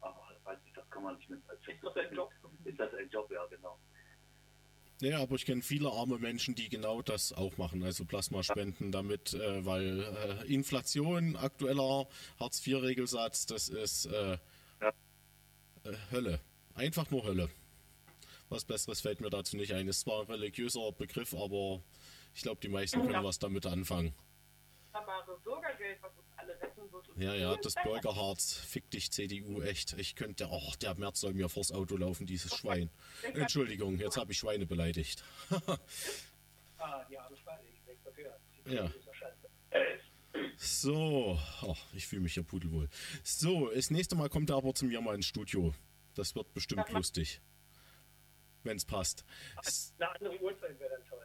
[0.00, 2.32] Aber weiß nicht, das kann man nicht mit als Ist das ein Job?
[2.64, 3.78] Ist das ein Job, ja, genau.
[5.02, 8.92] Ja, aber ich kenne viele arme Menschen, die genau das auch machen, also Plasma spenden
[8.92, 12.08] damit, äh, weil äh, Inflation, aktueller
[12.40, 14.38] Hartz-IV-Regelsatz, das ist äh,
[16.10, 16.40] Hölle.
[16.74, 17.50] Einfach nur Hölle.
[18.48, 19.88] Was Besseres fällt mir dazu nicht ein.
[19.88, 21.82] Ist zwar ein religiöser Begriff, aber
[22.34, 24.14] ich glaube, die meisten können was damit anfangen.
[24.92, 27.08] wunderbare Bürgergeld, was uns alle retten wird.
[27.16, 28.54] Ja, ja, das Bürgerharz.
[28.54, 29.94] Fick dich, CDU, echt.
[29.98, 32.90] Ich könnte, oh, der Merz soll mir vors Auto laufen, dieses Schwein.
[33.34, 35.22] Entschuldigung, jetzt habe ich Schweine beleidigt.
[36.76, 38.36] Ah, die arme Schweine, ich nichts dafür.
[38.66, 38.90] Ja.
[40.56, 40.82] Ist.
[40.82, 42.88] So, oh, ich fühle mich hier pudelwohl.
[43.22, 45.74] So, das nächste Mal kommt er aber zu mir mal ins Studio.
[46.14, 47.40] Das wird bestimmt lustig.
[48.62, 49.24] Wenn es passt.
[49.98, 51.24] Eine andere Uhrzeit wäre dann toll.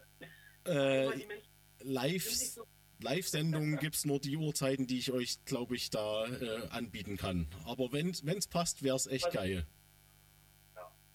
[0.66, 1.38] Äh,
[1.82, 2.58] Live,
[3.02, 7.48] Live-Sendungen gibt es nur die Uhrzeiten, die ich euch, glaube ich, da äh, anbieten kann.
[7.66, 9.66] Aber wenn es passt, wäre es echt geil.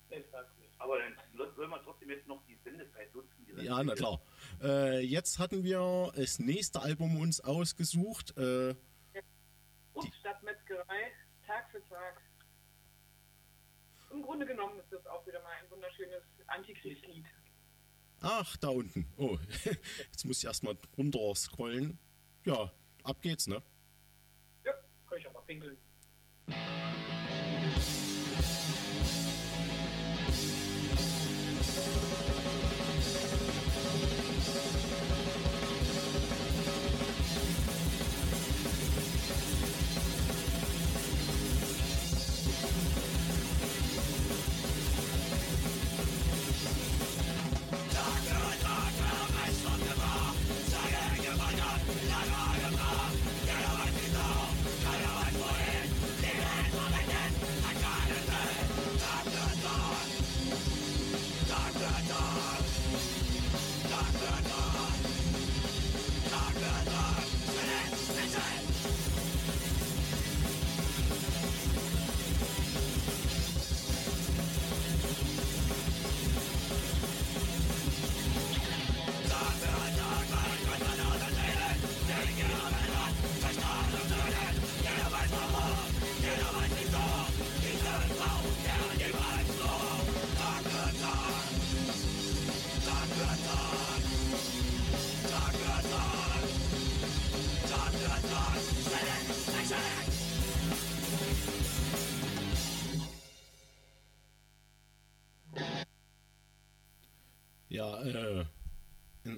[0.08, 0.72] Nee, sag's nicht.
[0.78, 1.14] Aber dann
[1.56, 3.46] soll man trotzdem jetzt noch die Sendezeit nutzen.
[3.46, 4.20] die Ja, na klar.
[4.62, 8.36] Äh, jetzt hatten wir das nächste Album uns ausgesucht.
[8.36, 8.74] Äh,
[10.20, 11.12] Stadtmetzgerei,
[11.46, 12.20] Tag für Tag.
[14.10, 17.24] Im Grunde genommen ist das auch wieder mal ein wunderschönes Antikriegslied.
[18.20, 19.06] ach, da unten.
[19.16, 19.38] Oh,
[20.10, 21.98] jetzt muss ich erstmal runter scrollen.
[22.44, 22.70] Ja,
[23.02, 23.62] ab geht's, ne?
[24.64, 24.72] Ja,
[25.08, 25.76] kann ich auch mal pinkeln.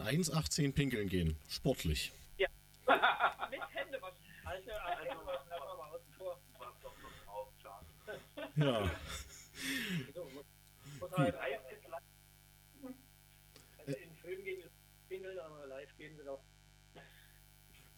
[0.07, 1.37] 1,18 pinkeln gehen.
[1.49, 2.13] Sportlich.
[2.39, 2.49] Ja.
[3.51, 4.15] Mit Hände was.
[4.45, 5.11] Also, also,
[8.57, 8.91] ja.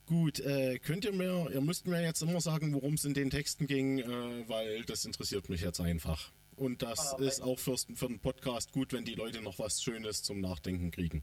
[0.06, 3.28] Gut, äh, könnt ihr mir, ihr müsst mir jetzt immer sagen, worum es in den
[3.28, 6.32] Texten ging, äh, weil das interessiert mich jetzt einfach.
[6.56, 9.82] Und das ah, ist auch für, für den Podcast gut, wenn die Leute noch was
[9.82, 11.22] Schönes zum Nachdenken kriegen.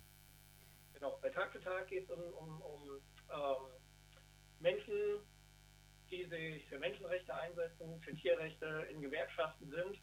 [1.36, 3.68] Tag für Tag geht es um, um, um ähm,
[4.62, 5.20] Menschen,
[6.10, 10.00] die sich für Menschenrechte einsetzen, für Tierrechte in Gewerkschaften sind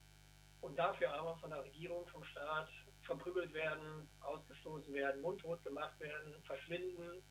[0.60, 2.68] und dafür aber von der Regierung, vom Staat
[3.04, 7.22] verprügelt werden, ausgestoßen werden, mundtot gemacht werden, verschwinden.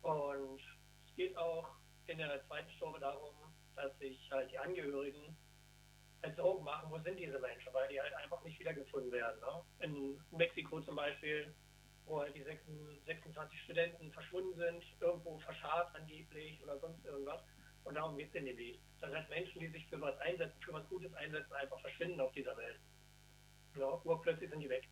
[0.00, 0.60] Und
[1.06, 1.68] es geht auch
[2.06, 3.34] in der zweiten Strophe darum,
[3.76, 5.36] dass sich halt die Angehörigen
[6.22, 9.40] halt Sorgen machen, wo sind diese Menschen, weil die halt einfach nicht wiedergefunden werden.
[9.40, 9.62] Ne?
[9.80, 11.54] In Mexiko zum Beispiel
[12.10, 17.40] wo halt die 26 26 Studenten verschwunden sind, irgendwo verscharrt angeblich oder sonst irgendwas.
[17.84, 18.80] Und darum geht es in dem Lied.
[19.00, 22.32] Dass halt Menschen, die sich für was einsetzen, für was Gutes einsetzen, einfach verschwinden auf
[22.32, 22.80] dieser Welt.
[23.76, 24.88] Ja, urplötzlich sind die weg.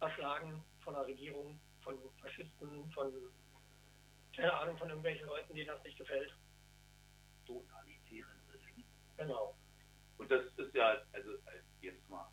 [0.00, 3.12] Erschlagen von der Regierung, von Faschisten, von,
[4.34, 6.34] keine Ahnung, von irgendwelchen Leuten, denen das nicht gefällt.
[7.46, 8.84] Totalitären Regime.
[9.16, 9.54] Genau.
[10.18, 12.28] Und das ist ja, also als, jetzt mal,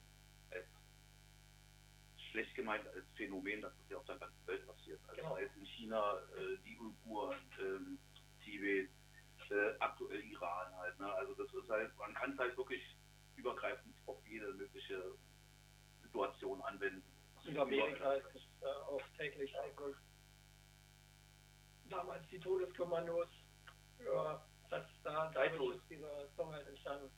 [2.33, 4.99] schlecht gemeint als Phänomen, das ist ja auf der ganzen Welt passiert.
[5.07, 5.35] Also Genau.
[5.35, 7.99] sei es in China, äh, die Uiguren, ähm,
[8.43, 8.89] Tibet,
[9.51, 10.99] äh, aktuell Iran halt.
[10.99, 11.13] Ne?
[11.13, 12.81] Also das ist halt, man kann es halt wirklich
[13.35, 15.13] übergreifend auf jede mögliche
[16.01, 17.03] Situation anwenden.
[17.43, 19.95] Südamerika ist es äh, auch täglich eigentlich.
[21.89, 23.27] Damals die Todeskommandos,
[24.03, 27.11] ja, das, da, dadurch ist dieser Song halt entstanden.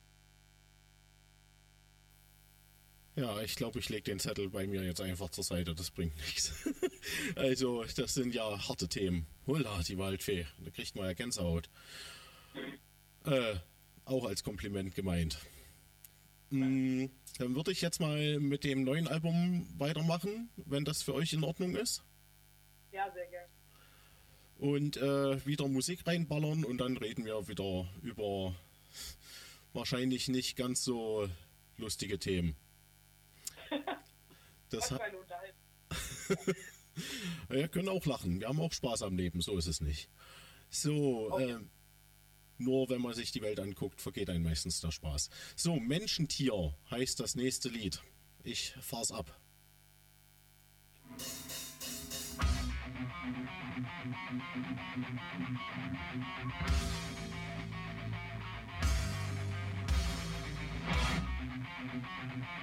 [3.16, 6.14] Ja, ich glaube, ich lege den Zettel bei mir jetzt einfach zur Seite, das bringt
[6.26, 6.52] nichts.
[7.34, 9.26] also, das sind ja harte Themen.
[9.46, 11.70] Hulla, die Waldfee, da kriegt man ja Gänsehaut.
[13.24, 13.56] Äh,
[14.04, 15.38] auch als Kompliment gemeint.
[16.50, 17.06] Mm,
[17.38, 21.42] dann würde ich jetzt mal mit dem neuen Album weitermachen, wenn das für euch in
[21.42, 22.04] Ordnung ist.
[22.92, 23.48] Ja, sehr gern.
[24.58, 28.54] Und äh, wieder Musik reinballern und dann reden wir wieder über
[29.72, 31.28] wahrscheinlich nicht ganz so
[31.78, 32.56] lustige Themen.
[34.70, 35.00] Das hat.
[37.48, 38.40] Wir können auch lachen.
[38.40, 40.08] Wir haben auch Spaß am Leben, so ist es nicht.
[40.70, 41.50] So, Okay.
[41.52, 41.70] ähm,
[42.58, 45.30] nur wenn man sich die Welt anguckt, vergeht einem meistens der Spaß.
[45.56, 48.00] So, Menschentier heißt das nächste Lied.
[48.42, 49.38] Ich fahr's ab.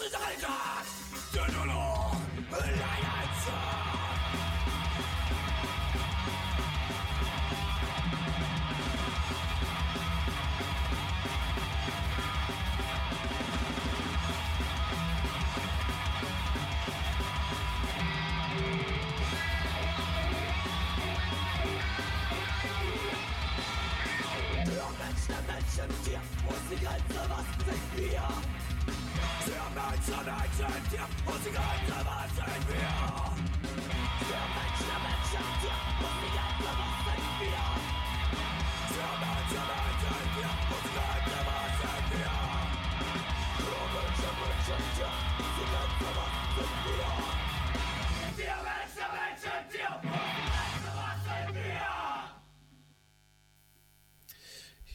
[0.00, 0.88] Zeitalters,
[1.34, 2.16] der Dolor,
[2.50, 3.79] dark.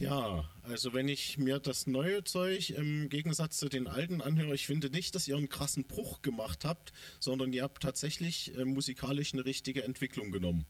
[0.06, 4.64] Ja, also wenn ich mir das neue Zeug im Gegensatz zu den alten anhöre, ich
[4.66, 9.32] finde nicht, dass ihr einen krassen Bruch gemacht habt, sondern ihr habt tatsächlich äh, musikalisch
[9.32, 10.64] eine richtige Entwicklung genommen.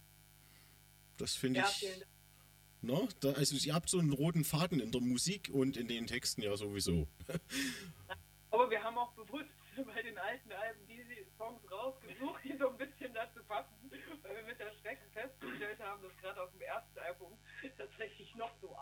[1.18, 1.86] Das finde Ja, ich.
[2.80, 3.08] Ne?
[3.20, 6.40] Da, also ihr habt so einen roten Faden in der Musik und in den Texten
[6.40, 7.06] ja sowieso.
[8.50, 9.50] Aber wir haben auch bewusst
[9.94, 13.90] bei den alten Alben diese Songs rausgesucht, die so ein bisschen dazu passen,
[14.22, 17.38] weil wir mit der Schrecken festgestellt haben, dass gerade auf dem ersten Album
[17.76, 18.76] tatsächlich noch so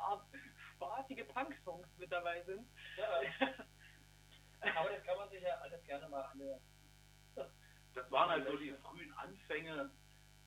[0.76, 2.66] spaßige Punk-Songs mit dabei sind.
[4.60, 6.60] Aber das kann man sich ja alles gerne mal anhören.
[7.94, 9.90] Das waren halt so die frühen Anfänge.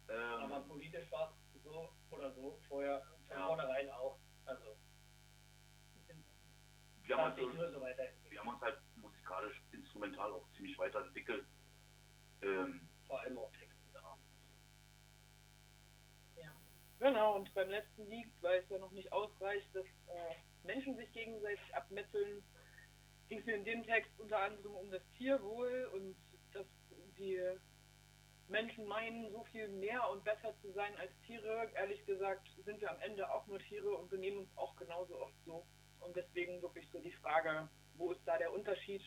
[0.07, 3.47] Aber Ähm, politisch war es so oder so vorher von Ja.
[3.47, 4.17] vornherein auch.
[4.45, 4.77] Also,
[7.03, 7.81] wir, haben sich halt so, nur so
[8.29, 9.61] wir haben uns halt musikalisch,
[9.97, 11.45] instrumental auch ziemlich weiterentwickelt.
[12.41, 13.75] Ähm, Vor allem auch Texte.
[16.35, 16.51] Ja.
[16.99, 21.11] Genau, und beim letzten Lied, weil es ja noch nicht ausreicht, dass äh, Menschen sich
[21.13, 22.43] gegenseitig abmetzeln,
[23.27, 26.15] ging es mir in dem Text unter anderem um das Tierwohl und
[26.53, 26.65] dass
[27.17, 27.41] die
[28.47, 31.69] Menschen meinen, so viel mehr und besser zu sein als Tiere.
[31.75, 35.35] Ehrlich gesagt sind wir am Ende auch nur Tiere und benehmen uns auch genauso oft
[35.45, 35.65] so.
[35.99, 39.01] Und deswegen wirklich so die Frage, wo ist da der Unterschied?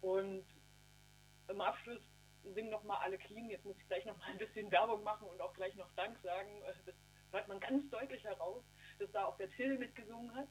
[0.00, 0.44] Und
[1.48, 2.00] im Abschluss
[2.54, 3.48] singen noch mal alle clean.
[3.50, 6.18] Jetzt muss ich gleich noch mal ein bisschen Werbung machen und auch gleich noch Dank
[6.22, 6.62] sagen.
[6.62, 6.94] Äh, Das
[7.32, 8.62] hört man ganz deutlich heraus,
[8.98, 10.48] dass da auch der Till mitgesungen hat.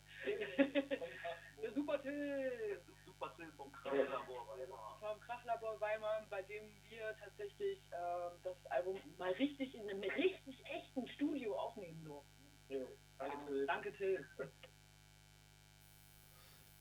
[1.61, 4.97] der Super Till super Film vom Kraftlabor Weimar.
[4.99, 10.63] vom Krachlabor Weimar, bei dem wir tatsächlich äh, das Album mal richtig in einem richtig
[10.65, 12.85] echten Studio aufnehmen durften.
[13.17, 13.65] Danke, Till.
[13.67, 14.25] Danke Till.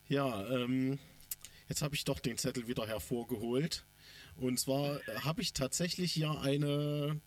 [0.09, 0.99] Ja, ähm,
[1.69, 3.85] jetzt habe ich doch den Zettel wieder hervorgeholt.
[4.37, 7.21] Und zwar äh, habe ich tatsächlich hier eine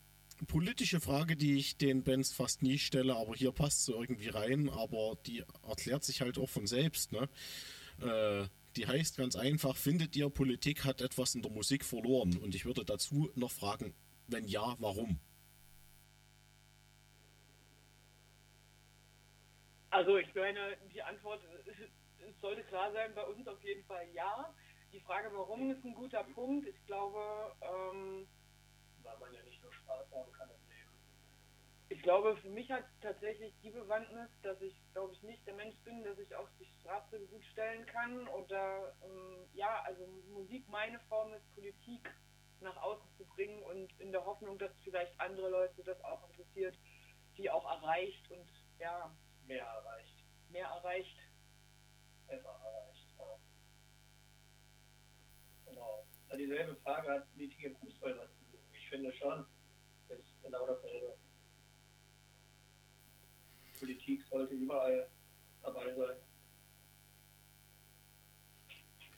[0.47, 4.69] politische Frage, die ich den Bands fast nie stelle, aber hier passt sie irgendwie rein,
[4.69, 7.11] aber die erklärt sich halt auch von selbst.
[7.11, 7.29] Ne?
[8.01, 12.38] Äh, die heißt ganz einfach, findet ihr, Politik hat etwas in der Musik verloren?
[12.38, 13.95] Und ich würde dazu noch fragen,
[14.27, 15.19] wenn ja, warum?
[19.89, 21.41] Also ich meine, die Antwort
[22.41, 24.53] sollte klar sein, bei uns auf jeden Fall ja.
[24.91, 26.68] Die Frage, warum, ist ein guter Punkt.
[26.68, 28.28] Ich glaube, ähm,
[29.03, 30.91] Weil man ja nicht nur Spaß haben kann im Leben.
[31.89, 35.53] ich glaube, für mich hat es tatsächlich die Bewandtnis, dass ich, glaube ich, nicht der
[35.55, 40.68] Mensch bin, der sich auf die Straße gut stellen kann oder ähm, ja, also Musik
[40.70, 42.09] meine Form ist, Politik
[42.59, 46.78] nach außen zu bringen und in der Hoffnung, dass vielleicht andere Leute das auch interessiert,
[47.38, 48.49] die auch erreicht und
[48.80, 50.26] ja, Mehr erreicht.
[50.49, 51.18] mehr erreicht.
[52.28, 53.13] Besser erreicht.
[53.17, 53.39] Ja.
[55.65, 56.05] Genau.
[56.30, 58.73] Ja, dieselbe Frage hat Politik im Fußball was zu suchen.
[58.73, 59.45] Ich finde schon,
[60.09, 61.17] ist genau dasselbe.
[63.80, 65.09] Politik sollte überall
[65.61, 66.17] dabei sein.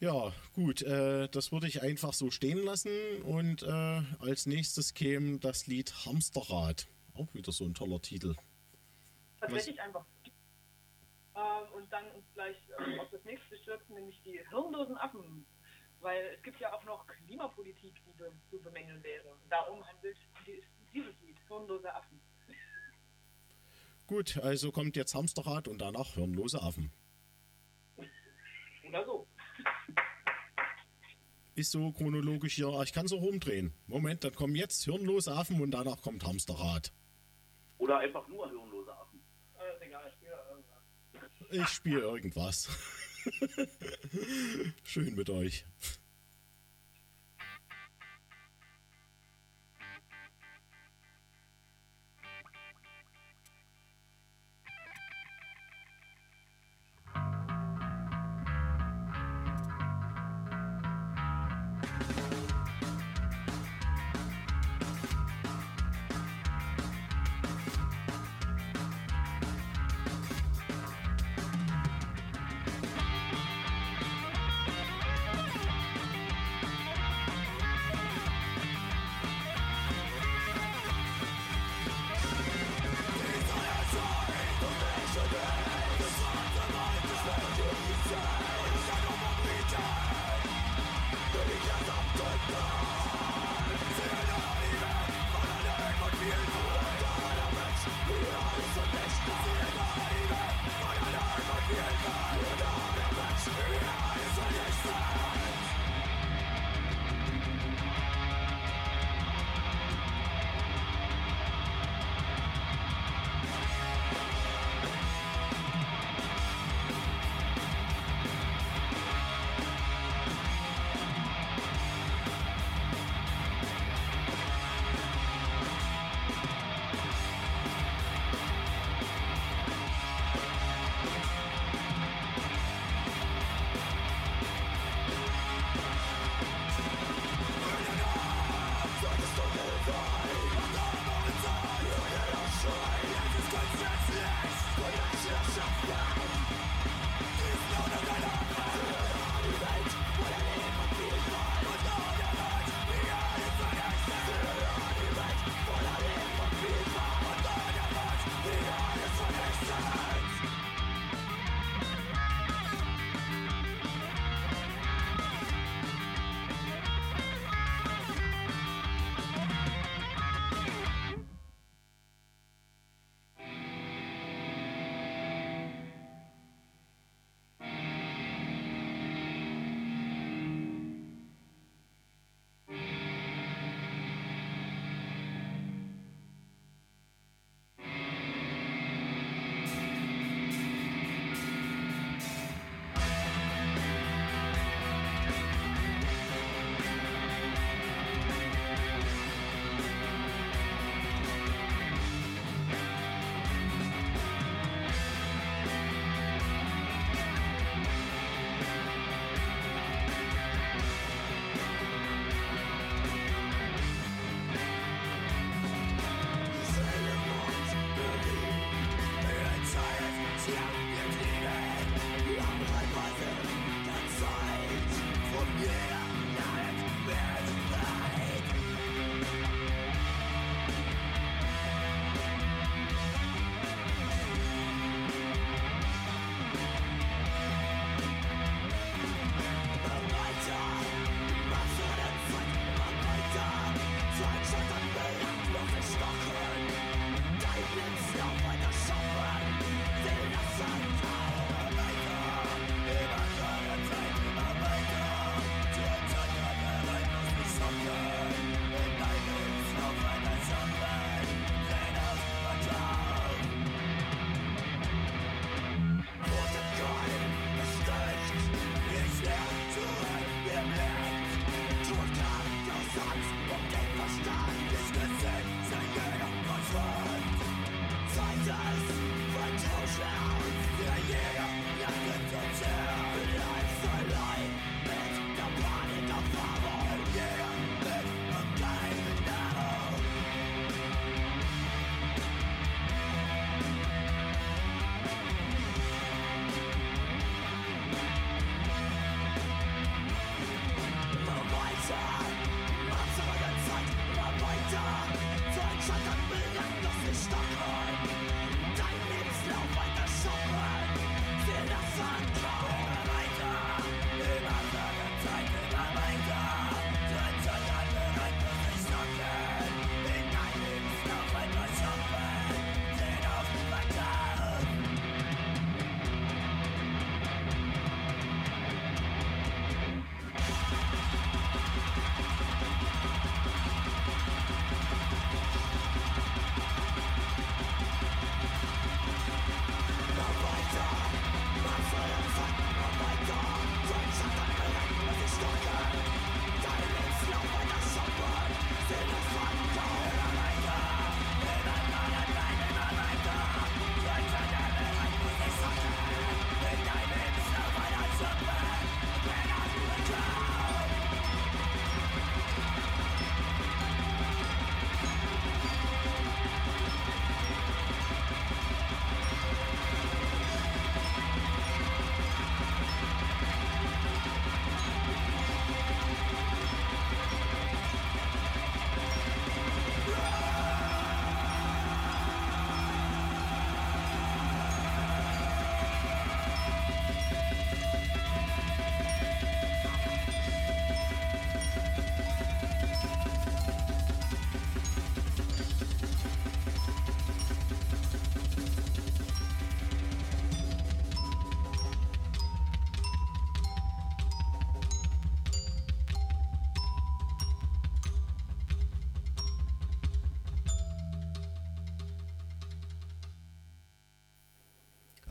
[0.01, 3.21] Ja, gut, äh, das würde ich einfach so stehen lassen.
[3.23, 6.87] Und äh, als nächstes käme das Lied Hamsterrad.
[7.13, 8.35] Auch wieder so ein toller Titel.
[9.41, 10.05] Tatsächlich einfach.
[11.35, 15.45] Ähm, und dann uns gleich ähm, auf das nächste stürzen, nämlich die hirnlosen Affen.
[16.01, 19.37] Weil es gibt ja auch noch Klimapolitik, die be zu bemängeln wäre.
[19.49, 20.63] Darum handelt die,
[20.93, 22.19] dieses Lied, hirnlose Affen.
[24.07, 26.91] Gut, also kommt jetzt Hamsterrad und danach hirnlose Affen.
[28.87, 29.27] Oder so.
[31.53, 32.69] Ist so chronologisch hier.
[32.83, 33.73] Ich kann so rumdrehen.
[33.85, 36.91] Moment, dann kommen jetzt hirnlose Affen und danach kommt Hamsterrad.
[37.77, 39.21] Oder einfach nur hirnlose Affen.
[39.53, 40.79] Aber ist egal, ich spiele da irgendwas.
[41.51, 42.69] Ich spiele irgendwas.
[44.83, 45.65] Schön mit euch.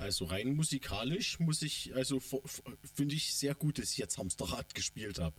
[0.09, 5.19] Also rein musikalisch muss ich, also finde ich sehr gut, dass ich jetzt Hamsterrad gespielt
[5.19, 5.37] habe.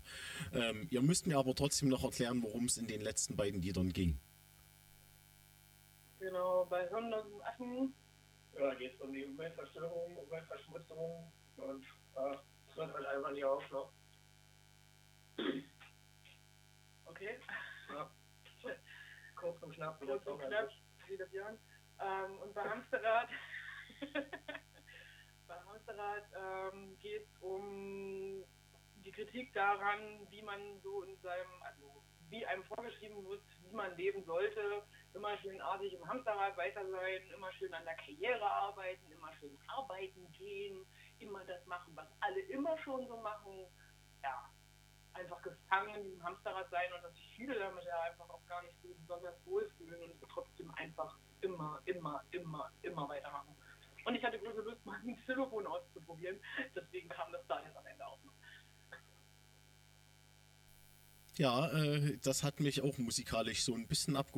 [0.54, 3.92] Ähm, ihr müsst mir aber trotzdem noch erklären, worum es in den letzten beiden Liedern
[3.92, 4.20] ging.
[6.20, 7.96] Genau, bei Sondersen Affen.
[8.60, 11.84] Ja, geht es um die Umweltzerstörung, Umweltverschmutzung und
[12.70, 13.64] es hört halt einfach nicht auf.
[13.72, 15.64] Ne?
[17.06, 17.40] Okay.
[17.92, 18.12] Ja.
[19.36, 20.70] Kurz und knapp, Kurz und knapp,
[21.08, 21.58] wie das Jahr.
[22.00, 23.30] Ähm, und bei Hamsterrad,
[25.47, 28.43] bei Hamsterrad ähm, geht es um
[29.04, 33.95] die Kritik daran, wie man so in seinem, also wie einem vorgeschrieben wird, wie man
[33.97, 34.84] leben sollte.
[35.14, 39.58] Immer schön artig im Hamsterrad weiter sein, immer schön an der Karriere arbeiten, immer schön
[39.68, 40.86] arbeiten gehen,
[41.20, 43.66] immer das machen, was alle immer schon so machen.
[44.22, 44.50] Ja,
[45.14, 48.76] einfach gefangen diesem Hamsterrad sein und dass sich viele damit ja einfach auch gar nicht
[48.82, 53.56] so besonders wohlfühlen und trotzdem einfach immer, immer, immer, immer weitermachen.
[54.06, 56.39] Und ich hatte große Lust, mal ein Telefon auszuprobieren,
[56.76, 58.34] deswegen kam das da jetzt am Ende auch noch.
[61.38, 64.38] Ja, äh, das hat mich auch musikalisch so ein bisschen abgeholt.